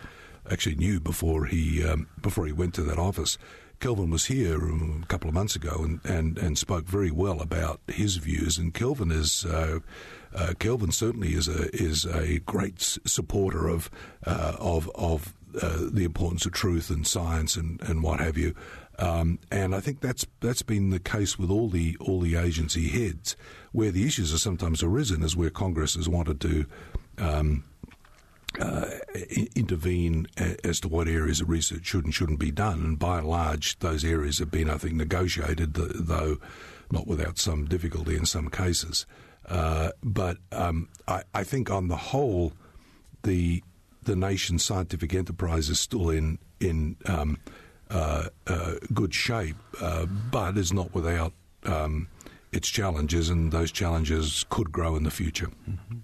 [0.49, 3.37] actually knew before he um, before he went to that office.
[3.79, 7.81] Kelvin was here a couple of months ago and, and, and spoke very well about
[7.87, 8.59] his views.
[8.59, 9.79] And Kelvin is uh,
[10.35, 13.89] uh, Kelvin certainly is a is a great supporter of
[14.25, 18.55] uh, of of uh, the importance of truth and science and, and what have you.
[19.01, 22.87] Um, and I think that's that's been the case with all the all the agency
[22.87, 23.35] heads.
[23.71, 26.65] Where the issues have sometimes arisen is where Congress has wanted to
[27.17, 27.63] um,
[28.59, 28.85] uh,
[29.55, 30.27] intervene
[30.63, 32.79] as to what areas of research should and shouldn't be done.
[32.81, 36.37] And by and large, those areas have been, I think, negotiated, though
[36.91, 39.05] not without some difficulty in some cases.
[39.47, 42.53] Uh, but um, I, I, think on the whole,
[43.23, 43.63] the
[44.03, 47.37] the nation's scientific enterprise is still in in um,
[48.93, 52.08] good shape, uh, but is not without um,
[52.51, 55.47] its challenges, and those challenges could grow in the future.
[55.69, 55.97] Mm-hmm.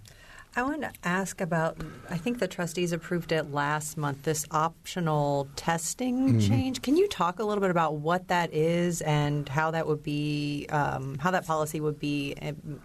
[0.58, 1.78] I want to ask about.
[2.10, 4.24] I think the trustees approved it last month.
[4.24, 6.40] This optional testing mm-hmm.
[6.40, 6.82] change.
[6.82, 10.66] Can you talk a little bit about what that is and how that would be,
[10.72, 12.82] um, how that policy would be in,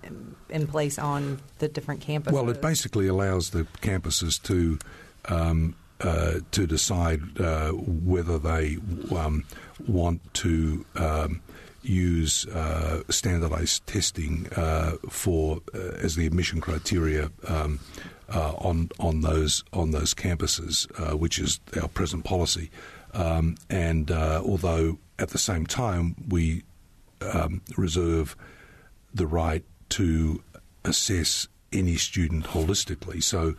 [0.51, 2.33] in, place on the different campuses?
[2.33, 4.79] Well, it basically allows the campuses to
[5.35, 8.79] um, uh, to decide uh, whether they
[9.15, 9.45] um,
[9.87, 11.41] want to um,
[11.83, 17.81] use uh, standardized testing uh, for uh, as the admission criteria um,
[18.29, 20.87] on on those on those campuses,
[21.19, 22.71] which is our present policy.
[23.15, 26.63] Um, and although at the same time we
[27.21, 28.37] um, reserve
[29.15, 30.43] the right to
[30.85, 33.23] assess any student holistically.
[33.23, 33.55] So,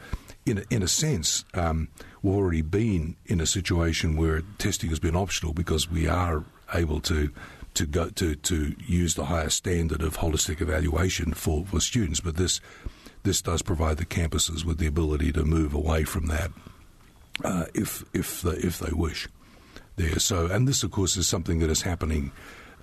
[0.46, 1.88] in a, in a sense, um,
[2.24, 6.44] we've already been in a situation where testing has been optional because we are
[6.74, 7.30] able to
[7.76, 12.20] to go to to use the higher standard of holistic evaluation for, for students.
[12.20, 12.62] But this
[13.24, 16.52] this does provide the campuses with the ability to move away from that
[17.44, 19.28] uh, if if the, if they wish.
[19.96, 22.32] There, so and this, of course, is something that is happening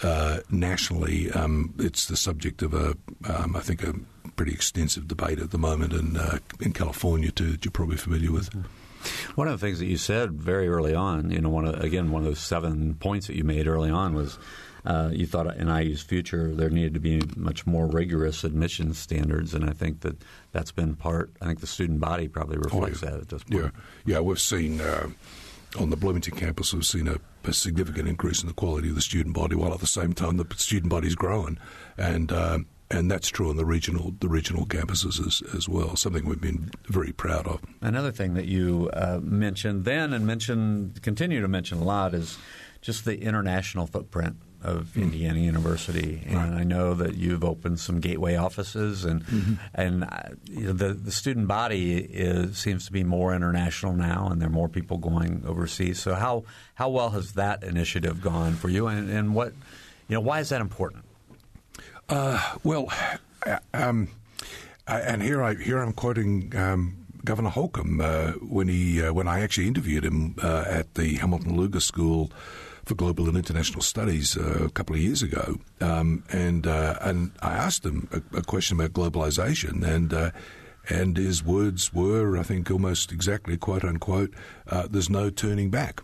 [0.03, 1.31] uh, nationally.
[1.33, 2.97] Um, it's the subject of a,
[3.29, 3.95] um, I think, a
[4.37, 7.53] pretty extensive debate at the moment in uh, in California too.
[7.53, 8.51] That you're probably familiar with.
[9.35, 12.11] One of the things that you said very early on, you know, one of, again,
[12.11, 14.39] one of those seven points that you made early on was
[14.85, 19.55] uh, you thought in IU's future there needed to be much more rigorous admissions standards,
[19.55, 20.17] and I think that
[20.53, 21.31] that's been part.
[21.41, 23.13] I think the student body probably reflects oh, yeah.
[23.13, 23.63] that at this point.
[23.63, 25.09] Yeah, yeah, we've seen uh,
[25.79, 29.03] on the Bloomington campus, we've seen a, a, significant increase in the quality of the
[29.03, 31.59] student body, while at the same time the student body is growing,
[31.99, 32.59] and uh,
[32.91, 35.97] and that's true on the regional the regional campuses as, as well.
[35.97, 37.61] Something we've been very proud of.
[37.81, 42.39] Another thing that you uh, mentioned then and mention continue to mention a lot is
[42.81, 45.03] just the international footprint of mm.
[45.03, 46.61] Indiana University, and right.
[46.61, 49.55] I know that you've opened some gateway offices, and mm-hmm.
[49.75, 54.29] and uh, you know, the the student body is, seems to be more international now,
[54.31, 56.01] and there are more people going overseas.
[56.01, 59.53] So how how well has that initiative gone for you, and, and what
[60.09, 61.05] you know why is that important?
[62.11, 62.93] Uh, well,
[63.47, 64.09] uh, um,
[64.89, 66.53] and here I here I'm quoting.
[66.57, 71.17] Um, Governor Holcomb, uh, when he uh, when I actually interviewed him uh, at the
[71.17, 72.33] Hamilton Lugar School
[72.87, 77.53] for Global and International Studies uh, a couple of years ago, um, and and I
[77.53, 80.33] asked him a, a question about globalization, and
[80.89, 84.33] and his words were, I think, almost exactly quote unquote,
[84.89, 86.01] "There's no turning back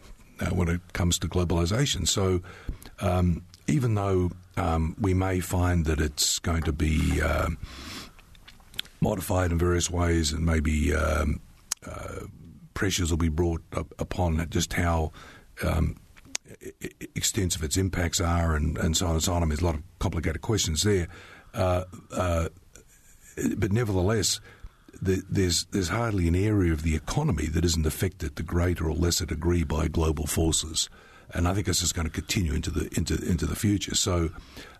[0.53, 2.43] when it comes to globalization." So,
[3.01, 7.49] um, even though um, we may find that it's going to be uh,
[9.01, 11.41] modified in various ways, and maybe um,
[12.77, 15.11] pressures will be brought up upon just how
[15.65, 15.97] um,
[17.15, 19.43] extensive its impacts are and, and so on and so on.
[19.43, 21.09] I mean, there's a lot of complicated questions there.
[21.55, 22.49] Uh, uh,
[23.57, 24.41] but nevertheless,
[25.01, 28.95] the, there's there's hardly an area of the economy that isn't affected to greater or
[28.95, 30.89] lesser degree by global forces,
[31.33, 33.95] and I think this is going to continue into the into into the future.
[33.95, 34.31] So,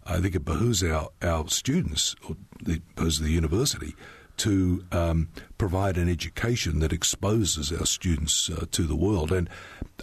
[0.07, 3.95] I think it behooves our our students, or the, behooves the university,
[4.39, 5.29] to um,
[5.59, 9.33] provide an education that exposes our students uh, to the world.
[9.33, 9.49] And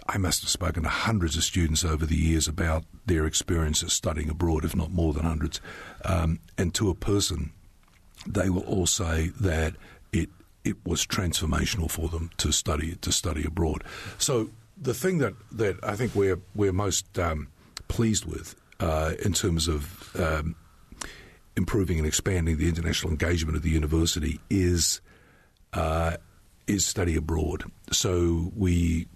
[0.08, 4.28] I must have spoken to hundreds of students over the years about their experiences studying
[4.28, 5.60] abroad, if not more than hundreds.
[6.04, 7.52] Um, and to a person,
[8.26, 9.74] they will all say that
[10.12, 10.30] it
[10.64, 13.84] it was transformational for them to study to study abroad.
[14.18, 14.50] So
[14.80, 17.48] the thing that, that I think we're we're most um,
[17.88, 20.56] pleased with uh, in terms of um,
[21.56, 25.00] improving and expanding the international engagement of the university is
[25.72, 26.16] uh,
[26.66, 27.64] is study abroad.
[27.92, 29.08] So we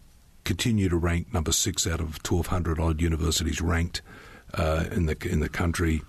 [0.44, 4.02] continue to rank number six out of 1,200 odd universities ranked
[4.54, 6.02] uh, in the in the country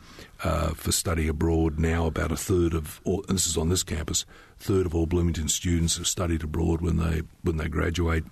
[0.43, 1.79] uh, for study abroad.
[1.79, 4.25] Now about a third of all, this is on this campus,
[4.57, 8.23] third of all Bloomington students have studied abroad when they when they graduate.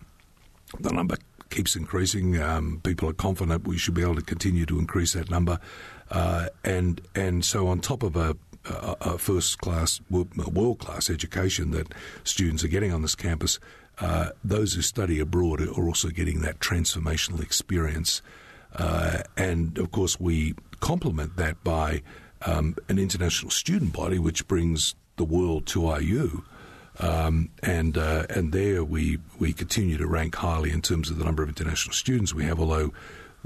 [0.80, 1.18] The number
[1.49, 2.41] keeps increasing.
[2.41, 5.59] Um, people are confident we should be able to continue to increase that number.
[6.11, 11.93] Uh, and and so on top of a, a, first class, world class education that
[12.24, 13.59] students are getting on this campus,
[13.99, 18.22] uh, those who study abroad are also getting that transformational experience.
[18.76, 22.01] Uh, and of course, we complement that by
[22.45, 26.43] um, an international student body, which brings the world to IU.
[27.00, 31.26] Um, and uh, and there we we continue to rank highly in terms of the
[31.26, 32.91] number of international students we have, although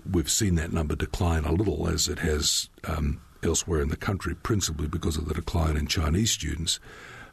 [0.09, 4.35] we've seen that number decline a little as it has um, elsewhere in the country,
[4.35, 6.79] principally because of the decline in Chinese students.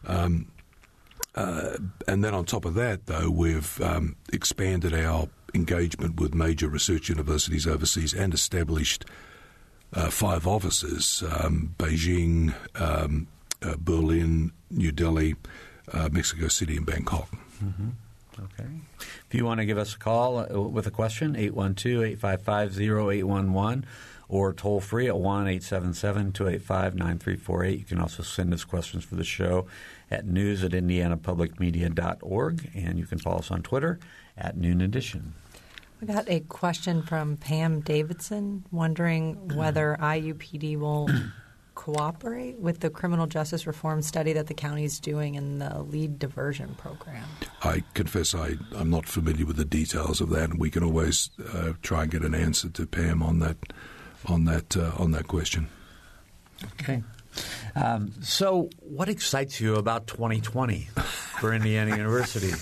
[0.06, 0.50] Um,
[1.34, 1.76] uh,
[2.08, 7.08] and then on top of that, though, we've um, expanded our engagement with major research
[7.08, 9.04] universities overseas and established
[9.92, 13.28] uh, five offices um, Beijing, um,
[13.62, 15.36] uh, Berlin, New Delhi,
[15.92, 17.30] uh, Mexico City, and Bangkok.
[17.62, 17.90] Mm-hmm.
[18.40, 18.68] Okay.
[19.00, 23.84] If you want to give us a call uh, with a question, 812-855-0811
[24.28, 27.78] or toll free at 1-877-285-9348.
[27.78, 29.66] You can also send us questions for the show
[30.10, 33.98] at news at indianapublicmedia.org, and you can follow us on Twitter
[34.36, 35.32] at Noon Edition.
[36.00, 41.08] We got a question from Pam Davidson wondering whether IUPD will
[41.78, 46.18] cooperate with the criminal justice reform study that the county is doing in the lead
[46.18, 47.22] diversion program?
[47.62, 51.30] I confess I, I'm not familiar with the details of that, and we can always
[51.54, 53.58] uh, try and get an answer to Pam on that
[54.26, 55.68] on that uh, on that question.
[56.80, 57.04] Okay.
[57.76, 60.88] Um, so, what excites you about 2020
[61.38, 62.52] for Indiana University?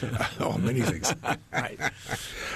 [0.40, 1.14] oh, many things.
[1.52, 1.78] right.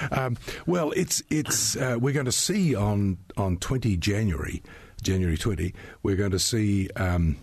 [0.09, 4.63] Um, well, it's it's uh, we're going to see on on 20 January,
[5.01, 5.73] January 20,
[6.03, 6.89] we're going to see.
[6.95, 7.37] Um,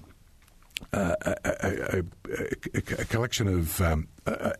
[0.92, 2.02] a, a, a,
[2.74, 4.08] a, collection of um,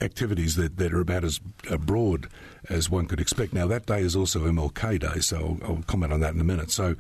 [0.01, 1.41] activities that, that are about as
[1.81, 2.29] broad
[2.71, 3.53] as one could expect.
[3.53, 6.45] Now, that day is also MLK Day, so I'll, I'll comment on that in a
[6.45, 6.71] minute.
[6.71, 6.97] So,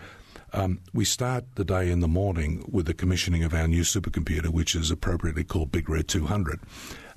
[0.52, 4.48] um, we start the day in the morning with the commissioning of our new supercomputer,
[4.48, 6.60] which is appropriately called Big Red 200.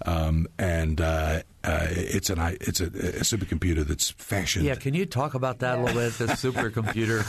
[0.06, 4.66] Um, and uh, uh, it's an it's a, a, supercomputer that's fashioned.
[4.66, 6.14] Yeah, can you talk about that a little bit?
[6.14, 7.24] This supercomputer,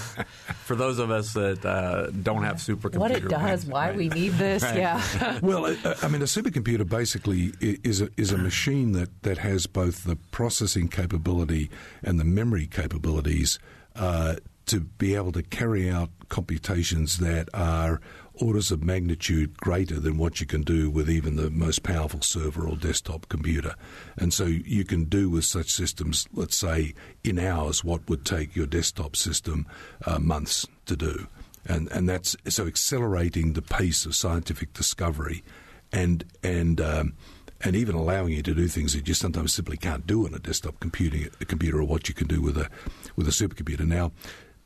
[0.65, 3.97] for those of us that uh, don't have supercomputer, what it does, why right.
[3.97, 4.77] we need this, right.
[4.77, 5.39] yeah.
[5.43, 9.67] well, uh, I mean, a supercomputer basically is a is a machine that that has
[9.67, 11.69] both the processing capability
[12.05, 13.59] and the memory capabilities
[13.97, 18.01] uh, to be able to carry out computations that are
[18.41, 22.67] orders of magnitude greater than what you can do with even the most powerful server
[22.67, 23.75] or desktop computer.
[24.17, 28.57] And so you can do with such systems, let's say, in hours, what would take
[28.57, 29.67] your desktop system
[30.07, 31.27] uh, months to do.
[31.67, 35.45] And, and that's so accelerating the pace of scientific discovery
[35.93, 37.13] and, and, um,
[37.63, 40.39] and even allowing you to do things that you sometimes simply can't do on a
[40.39, 42.69] desktop computing, a computer or what you can do with a,
[43.17, 43.87] with a supercomputer.
[43.87, 44.13] Now,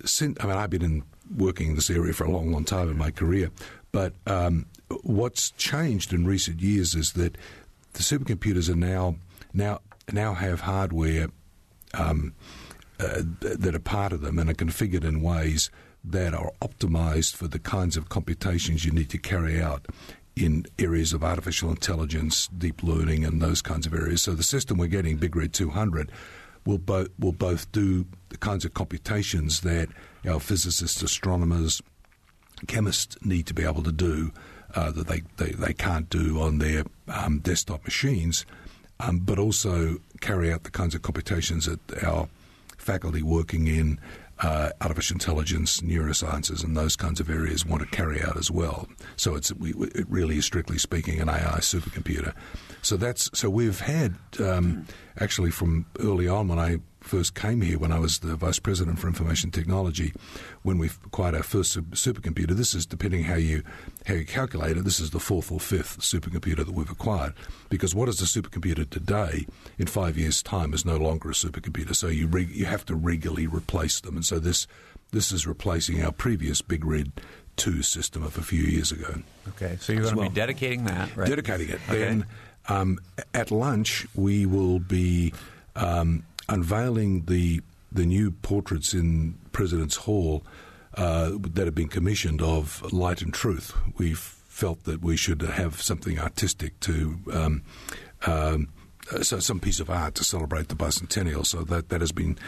[0.04, 1.02] since, I mean, I've been in,
[1.36, 3.50] working in this area for a long, long time in my career,
[3.92, 4.66] but um,
[5.02, 7.36] what's changed in recent years is that
[7.92, 9.16] the supercomputers are now
[9.52, 9.80] now
[10.12, 11.28] now have hardware
[11.94, 12.34] um,
[13.00, 15.70] uh, that are part of them and are configured in ways
[16.04, 19.86] that are optimized for the kinds of computations you need to carry out
[20.36, 24.22] in areas of artificial intelligence, deep learning, and those kinds of areas.
[24.22, 26.10] So the system we're getting, Big Red 200,
[26.66, 29.88] will both will both do the kinds of computations that
[30.26, 31.82] our physicists, astronomers,
[32.66, 34.32] chemists need to be able to do
[34.74, 38.44] uh, that they, they, they can't do on their um, desktop machines,
[39.00, 42.28] um, but also carry out the kinds of computations that our
[42.76, 43.98] faculty working in
[44.40, 48.88] uh, artificial intelligence, neurosciences, and those kinds of areas want to carry out as well.
[49.16, 52.34] So it's we, it really is strictly speaking an AI supercomputer.
[52.82, 54.86] So that's so we've had um,
[55.18, 58.98] actually from early on when I first came here, when I was the vice president
[58.98, 60.12] for information technology,
[60.62, 62.50] when we acquired our first supercomputer.
[62.52, 63.62] This is depending how you
[64.06, 64.84] how you calculate it.
[64.84, 67.34] This is the fourth or fifth supercomputer that we've acquired.
[67.68, 69.46] Because what is a supercomputer today?
[69.78, 71.94] In five years' time, is no longer a supercomputer.
[71.94, 74.66] So you re- you have to regularly replace them, and so this
[75.10, 77.12] this is replacing our previous Big Red
[77.56, 79.22] 2 system of a few years ago.
[79.50, 80.28] Okay, so you're going to well.
[80.28, 81.28] be dedicating that, right?
[81.28, 81.80] Dedicating it.
[81.88, 81.98] Okay.
[81.98, 82.26] Then
[82.68, 82.98] um,
[83.32, 85.32] at lunch, we will be
[85.76, 87.60] um, unveiling the
[87.92, 90.42] the new portraits in President's Hall
[90.94, 93.72] uh, that have been commissioned of Light and Truth.
[93.98, 97.18] We felt that we should have something artistic to.
[97.32, 97.62] Um,
[98.26, 98.68] um,
[99.22, 101.44] so some piece of art to celebrate the bicentennial.
[101.46, 102.38] So that that has been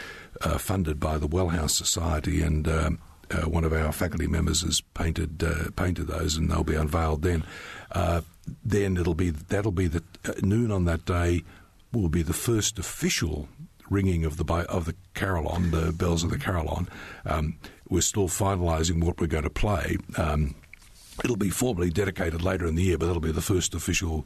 [0.41, 2.99] uh, funded by the Wellhouse Society, and um,
[3.31, 7.21] uh, one of our faculty members has painted uh, painted those, and they'll be unveiled
[7.21, 7.43] then.
[7.91, 8.21] Uh,
[8.63, 11.43] then it'll be that'll be the uh, noon on that day
[11.93, 13.47] will be the first official
[13.89, 16.87] ringing of the of the carillon, the bells of the carillon.
[17.25, 17.57] Um,
[17.89, 19.97] we're still finalising what we're going to play.
[20.17, 20.55] Um,
[21.23, 24.25] it'll be formally dedicated later in the year, but it'll be the first official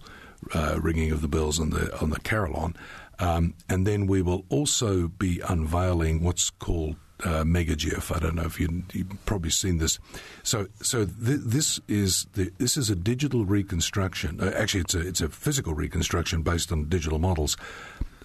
[0.53, 2.75] uh, ringing of the bells on the on the carillon.
[3.19, 8.15] Um, and then we will also be unveiling what's called uh, MegaJeff.
[8.15, 9.99] I don't know if you, have probably seen this.
[10.43, 14.41] So, so th- this is the, this is a digital reconstruction.
[14.41, 17.57] Uh, actually, it's a it's a physical reconstruction based on digital models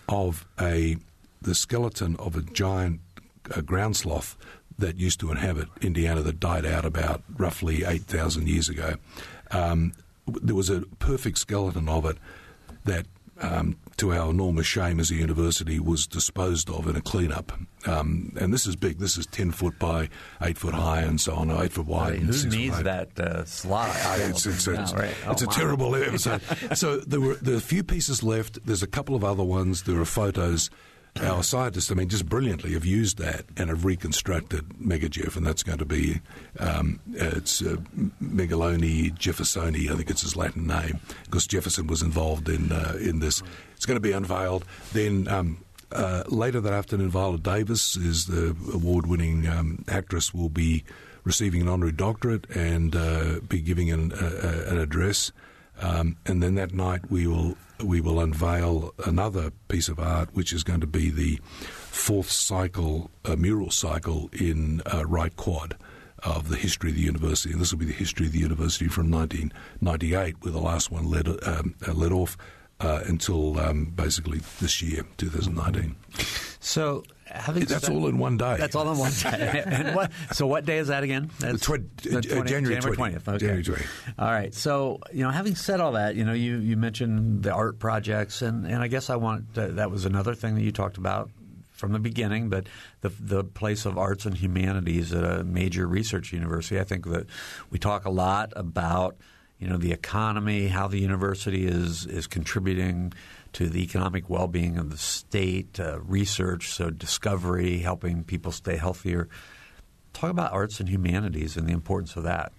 [0.09, 0.97] of a
[1.41, 3.01] the skeleton of a giant
[3.55, 4.37] uh, ground sloth
[4.79, 8.97] that used to inhabit Indiana that died out about roughly eight thousand years ago.
[9.51, 9.93] Um,
[10.27, 12.19] there was a perfect skeleton of it
[12.85, 13.07] that
[13.41, 17.53] um, to our enormous shame as a university, was disposed of in a cleanup.
[17.87, 18.99] Um, and this is big.
[18.99, 20.09] This is 10 foot by
[20.43, 22.13] 8 foot high and so on, 8 foot wide.
[22.15, 23.93] Right, who needs that uh, slide?
[24.31, 25.15] it's, it's, it's, right.
[25.27, 26.41] oh, it's a terrible episode.
[26.75, 28.65] so there were there are a few pieces left.
[28.67, 29.85] There's a couple of other ones.
[29.85, 30.71] There are photos
[31.21, 35.63] our scientists, I mean, just brilliantly have used that and have reconstructed MegaJeff, and that's
[35.63, 36.21] going to be
[36.59, 37.77] um, it's uh,
[38.23, 43.21] Megalonyx jeffersonii, I think it's his Latin name, because Jefferson was involved in uh, in
[43.21, 43.43] this.
[43.77, 44.65] It's going to be unveiled.
[44.93, 50.35] Then um, uh, later that afternoon, Viola Davis is the award-winning um, actress.
[50.35, 50.85] Will be
[51.25, 55.33] receiving an honorary doctorate and uh, be giving an, an address.
[55.81, 60.53] Um, and then that night we will we will unveil another piece of art, which
[60.53, 61.39] is going to be the
[61.91, 65.77] fourth cycle, uh, mural cycle in uh, Wright Quad.
[66.23, 68.89] of the history of the university, and this will be the history of the university
[68.89, 72.39] from 1998, with the last one led um, uh, led off
[72.81, 75.95] uh, until um, basically this year, 2019.
[76.59, 78.57] So having That's all in one day.
[78.59, 79.63] That's all in one day.
[79.67, 81.31] and what, so what day is that again?
[81.39, 82.97] That's twen- the uh, January 20th.
[82.97, 83.29] 20th.
[83.29, 83.39] Okay.
[83.39, 83.87] January 20th.
[84.19, 84.55] All right.
[84.55, 88.43] So you know, having said all that, you know, you, you mentioned the art projects,
[88.43, 91.31] and, and I guess I want to, that was another thing that you talked about
[91.73, 92.67] from the beginning, but
[93.03, 96.81] the the place of arts and humanities at a major research university.
[96.81, 97.27] I think that
[97.71, 99.17] we talk a lot about
[99.59, 103.13] you know the economy, how the university is is contributing
[103.57, 108.77] to the economic well being of the state, uh, research, so discovery, helping people stay
[108.77, 109.31] healthier.
[110.13, 112.53] Talk about arts and humanities and the importance of that.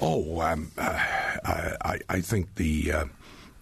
[0.00, 0.98] Oh, um, uh,
[1.84, 3.04] I, I- think the uh,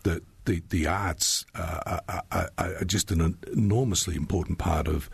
[0.02, 5.10] the, the the arts uh, are, are, are just an enormously important part of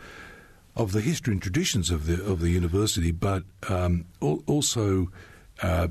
[0.77, 5.09] of the history and traditions of the of the university, but um, al- also.
[5.61, 5.89] Uh,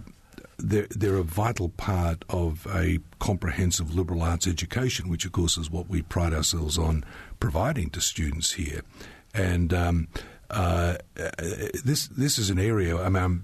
[0.58, 5.70] they're, they're a vital part of a comprehensive liberal arts education, which, of course, is
[5.70, 7.04] what we pride ourselves on
[7.40, 8.82] providing to students here.
[9.34, 10.08] And um,
[10.50, 10.96] uh,
[11.84, 13.00] this this is an area.
[13.00, 13.42] I mean,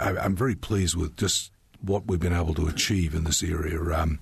[0.00, 1.50] I'm, I'm very pleased with just
[1.80, 3.78] what we've been able to achieve in this area.
[3.92, 4.18] Um,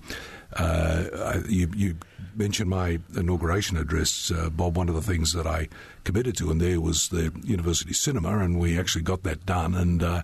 [0.55, 1.95] uh, you, you
[2.35, 4.77] mentioned my inauguration address, uh, Bob.
[4.77, 5.69] One of the things that I
[6.03, 9.73] committed to in there was the university cinema, and we actually got that done.
[9.73, 10.23] And uh,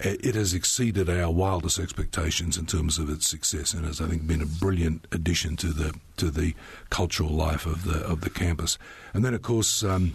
[0.00, 4.26] it has exceeded our wildest expectations in terms of its success, and has, I think,
[4.26, 6.54] been a brilliant addition to the to the
[6.90, 8.78] cultural life of the of the campus.
[9.14, 9.82] And then, of course.
[9.82, 10.14] Um,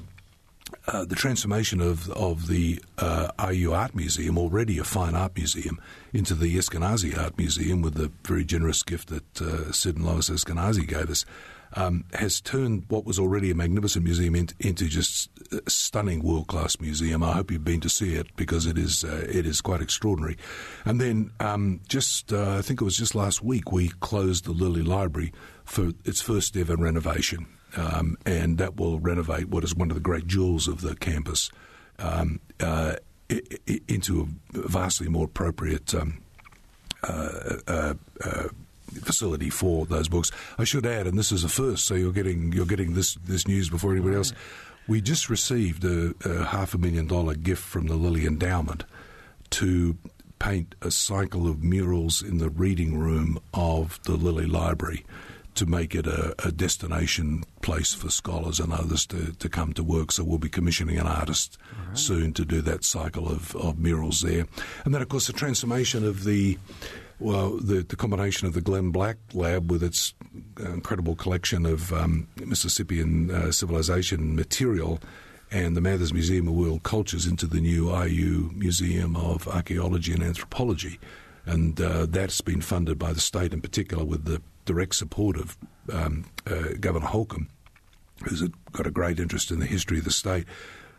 [0.88, 5.80] uh, the transformation of of the uh, IU Art Museum, already a fine art museum,
[6.12, 10.30] into the Eskenazi Art Museum with the very generous gift that uh, Sid and Lois
[10.30, 11.24] Eskenazi gave us,
[11.76, 16.48] um, has turned what was already a magnificent museum into, into just a stunning world
[16.48, 17.24] class museum.
[17.24, 20.38] I hope you've been to see it because it is uh, it is quite extraordinary.
[20.86, 24.52] And then um, just uh, I think it was just last week we closed the
[24.52, 27.48] Lilly Library for its first ever renovation
[27.78, 31.52] um, and that will renovate what is one of the great jewels of the campus
[32.00, 32.96] um, uh,
[33.88, 36.22] into a vastly more appropriate um,
[37.04, 38.48] uh, uh, uh,
[39.04, 40.32] facility for those books.
[40.58, 43.48] I should add, and this is a first, so you're getting you're getting this this
[43.48, 44.34] news before anybody else.
[44.88, 48.84] We just received a, a half a million dollar gift from the Lilly Endowment
[49.52, 49.98] to
[50.38, 55.06] paint a cycle of murals in the reading room of the Lilly Library
[55.56, 59.84] to make it a, a destination place for scholars and others to, to come to
[59.84, 60.12] work.
[60.12, 61.58] So we'll be commissioning an artist
[61.94, 64.46] soon to do that cycle of, of murals there.
[64.84, 66.58] And then, of course, the transformation of the
[67.20, 70.14] well, the, the combination of the Glenn Black Lab with its
[70.60, 75.00] incredible collection of um, Mississippian uh, civilization material
[75.52, 80.24] and the Mathers Museum of World Cultures into the new IU Museum of Archaeology and
[80.24, 81.00] Anthropology.
[81.46, 85.58] And uh, that's been funded by the state in particular with the direct support of
[85.94, 87.50] um, uh, Governor Holcomb,
[88.24, 88.42] who's
[88.72, 90.46] got a great interest in the history of the state.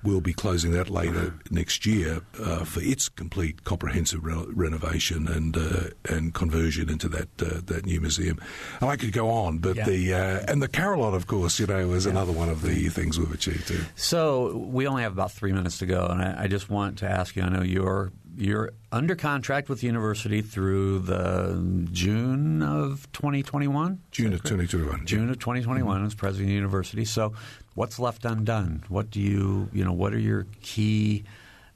[0.07, 5.57] We'll be closing that later next year uh, for its complete comprehensive re- renovation and
[5.57, 8.38] uh, and conversion into that uh, that new museum.
[8.80, 9.84] And I could go on, but Yeah.
[9.84, 13.18] the uh, and the carillon, of course, you know, is another one of the things
[13.18, 13.80] we've achieved too.
[13.96, 17.11] So we only have about three minutes to go, and I, I just want to
[17.11, 17.42] ask you.
[17.42, 24.00] I know you're you're under contract with the university through the June of 2021.
[24.11, 25.07] June of 2021.
[25.07, 27.04] June of 2021 as president of the university.
[27.07, 27.32] So,
[27.77, 28.83] what's left undone?
[28.89, 29.93] What do you you know?
[29.93, 31.24] What are your key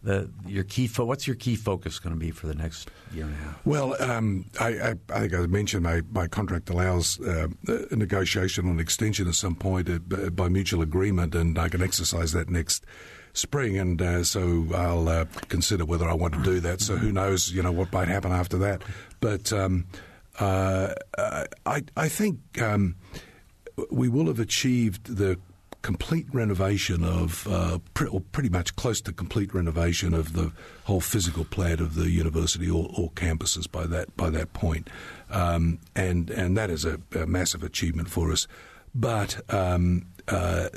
[0.03, 3.25] the your key fo- what's your key focus going to be for the next year
[3.25, 3.67] and a half?
[3.67, 7.49] Well, um, I, I, I think I mentioned my, my contract allows uh,
[7.91, 12.33] a negotiation on extension at some point uh, by mutual agreement, and I can exercise
[12.33, 12.85] that next
[13.35, 13.79] spring.
[13.79, 16.81] And uh, so I'll uh, consider whether I want to do that.
[16.81, 18.83] So who knows, you know, what might happen after that.
[19.21, 19.87] But um,
[20.39, 20.95] uh,
[21.67, 22.97] I, I think um,
[23.91, 25.39] we will have achieved the
[25.83, 30.53] complete renovation of, uh, pre- or pretty much close to complete renovation of the
[30.85, 34.89] whole physical plant of the university or, or campuses by that by that point,
[35.31, 38.47] um, and and that is a, a massive achievement for us.
[38.95, 40.69] But um, uh,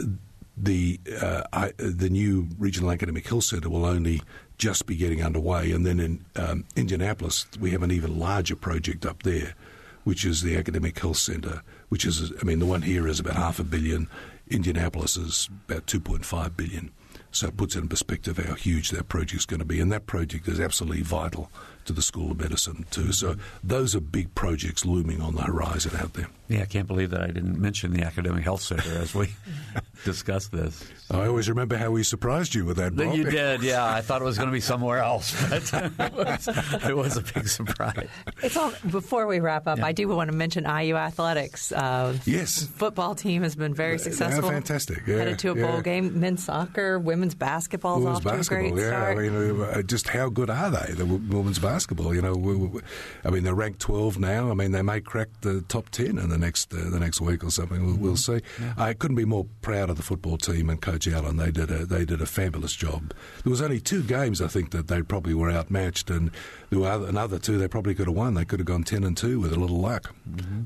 [0.55, 4.21] the uh, I, the new regional academic health centre will only
[4.57, 9.05] just be getting underway, and then in um, Indianapolis we have an even larger project
[9.05, 9.55] up there,
[10.03, 13.35] which is the academic health centre, which is I mean the one here is about
[13.35, 14.07] half a billion.
[14.49, 16.91] Indianapolis is about 2.5 billion.
[17.31, 19.79] So it puts in perspective how huge that project is going to be.
[19.79, 21.51] And that project is absolutely vital
[21.85, 23.11] to the School of Medicine, too.
[23.11, 26.27] So those are big projects looming on the horizon out there.
[26.49, 29.29] Yeah, I can't believe that I didn't mention the academic health center as we
[30.05, 30.83] discussed this.
[31.09, 32.95] I always remember how we surprised you with that.
[32.95, 33.15] Bob.
[33.15, 33.85] You did, yeah.
[33.85, 36.47] I thought it was going to be somewhere else, but it was,
[36.89, 38.07] it was a big surprise.
[38.41, 41.71] It's all, before we wrap up, I do want to mention IU athletics.
[41.71, 42.63] Uh, Yes.
[42.67, 44.49] football team has been very They're successful.
[44.49, 46.19] fantastic, yeah, Headed to a bowl game.
[46.19, 48.89] Men's soccer, women's basketball is Women's off to a basketball, great yeah.
[48.89, 49.17] start.
[49.17, 50.93] I mean, uh, just how good are they?
[50.93, 52.33] The women's basketball, you know.
[52.35, 52.81] We, we,
[53.23, 54.49] I mean, they're ranked 12 now.
[54.51, 57.43] I mean, they may crack the top 10 in the next uh, the next week
[57.43, 57.85] or something.
[57.85, 58.39] We'll, we'll see.
[58.77, 61.37] I couldn't be more proud of the football team and Coach Allen.
[61.37, 63.13] They did a they did a fabulous job.
[63.43, 66.31] There was only two games I think that they probably were outmatched, and
[66.69, 68.33] there were other, another two they probably could have won.
[68.33, 70.13] They could have gone 10 and two with a little luck.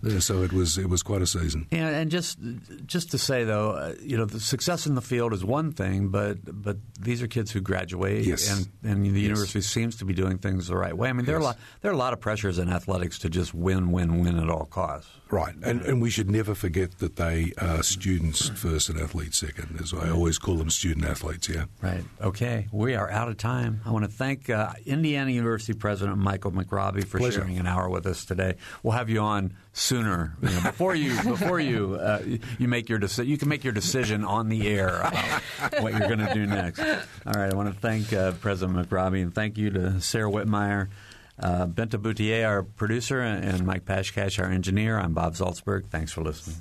[0.04, 1.68] Yeah, so it was it was quite a season.
[1.72, 2.38] And, and just
[2.86, 6.10] just to say though, uh, you know, the success in the field is one thing,
[6.10, 8.50] but but these are kids who graduate, Yes.
[8.50, 11.10] and and the university seems to be doing things the right way.
[11.10, 13.30] I mean, there are a lot there are a lot of pressures in athletics to
[13.30, 15.12] just win, win, win at all costs.
[15.30, 19.80] Right, and and we should never forget that they are students first and athletes second.
[19.82, 21.50] As I always call them, student athletes.
[21.50, 21.66] Yeah.
[21.82, 22.04] Right.
[22.22, 22.68] Okay.
[22.72, 23.82] We are out of time.
[23.86, 27.42] I want to thank uh, Indiana University President Michael McRobbie for Pleasure.
[27.42, 28.56] sharing an hour with us today.
[28.84, 32.22] We'll have you on sooner you know, before you before you uh,
[32.58, 33.30] you make your decision.
[33.30, 35.42] You can make your decision on the air about
[35.82, 36.80] what you're going to do next.
[36.80, 37.52] All right.
[37.52, 40.88] I want to thank uh, President McRobbie and thank you to Sara Wittmeyer.
[41.40, 44.98] Uh, Bente Bouthier, our producer, and Mike Pashkash, our engineer.
[44.98, 45.86] I'm Bob Zaltsberg.
[45.86, 46.58] Thanks for listening.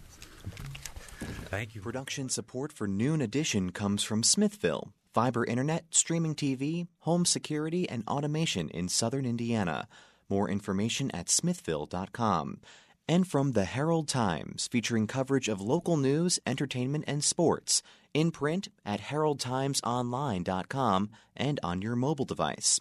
[1.46, 1.80] Thank you.
[1.80, 8.04] Production support for Noon Edition comes from Smithville, fiber internet, streaming TV, home security, and
[8.06, 9.88] automation in southern Indiana.
[10.28, 12.60] More information at smithville.com.
[13.08, 18.68] And from the Herald Times, featuring coverage of local news, entertainment, and sports, in print
[18.84, 22.80] at heraldtimesonline.com and on your mobile device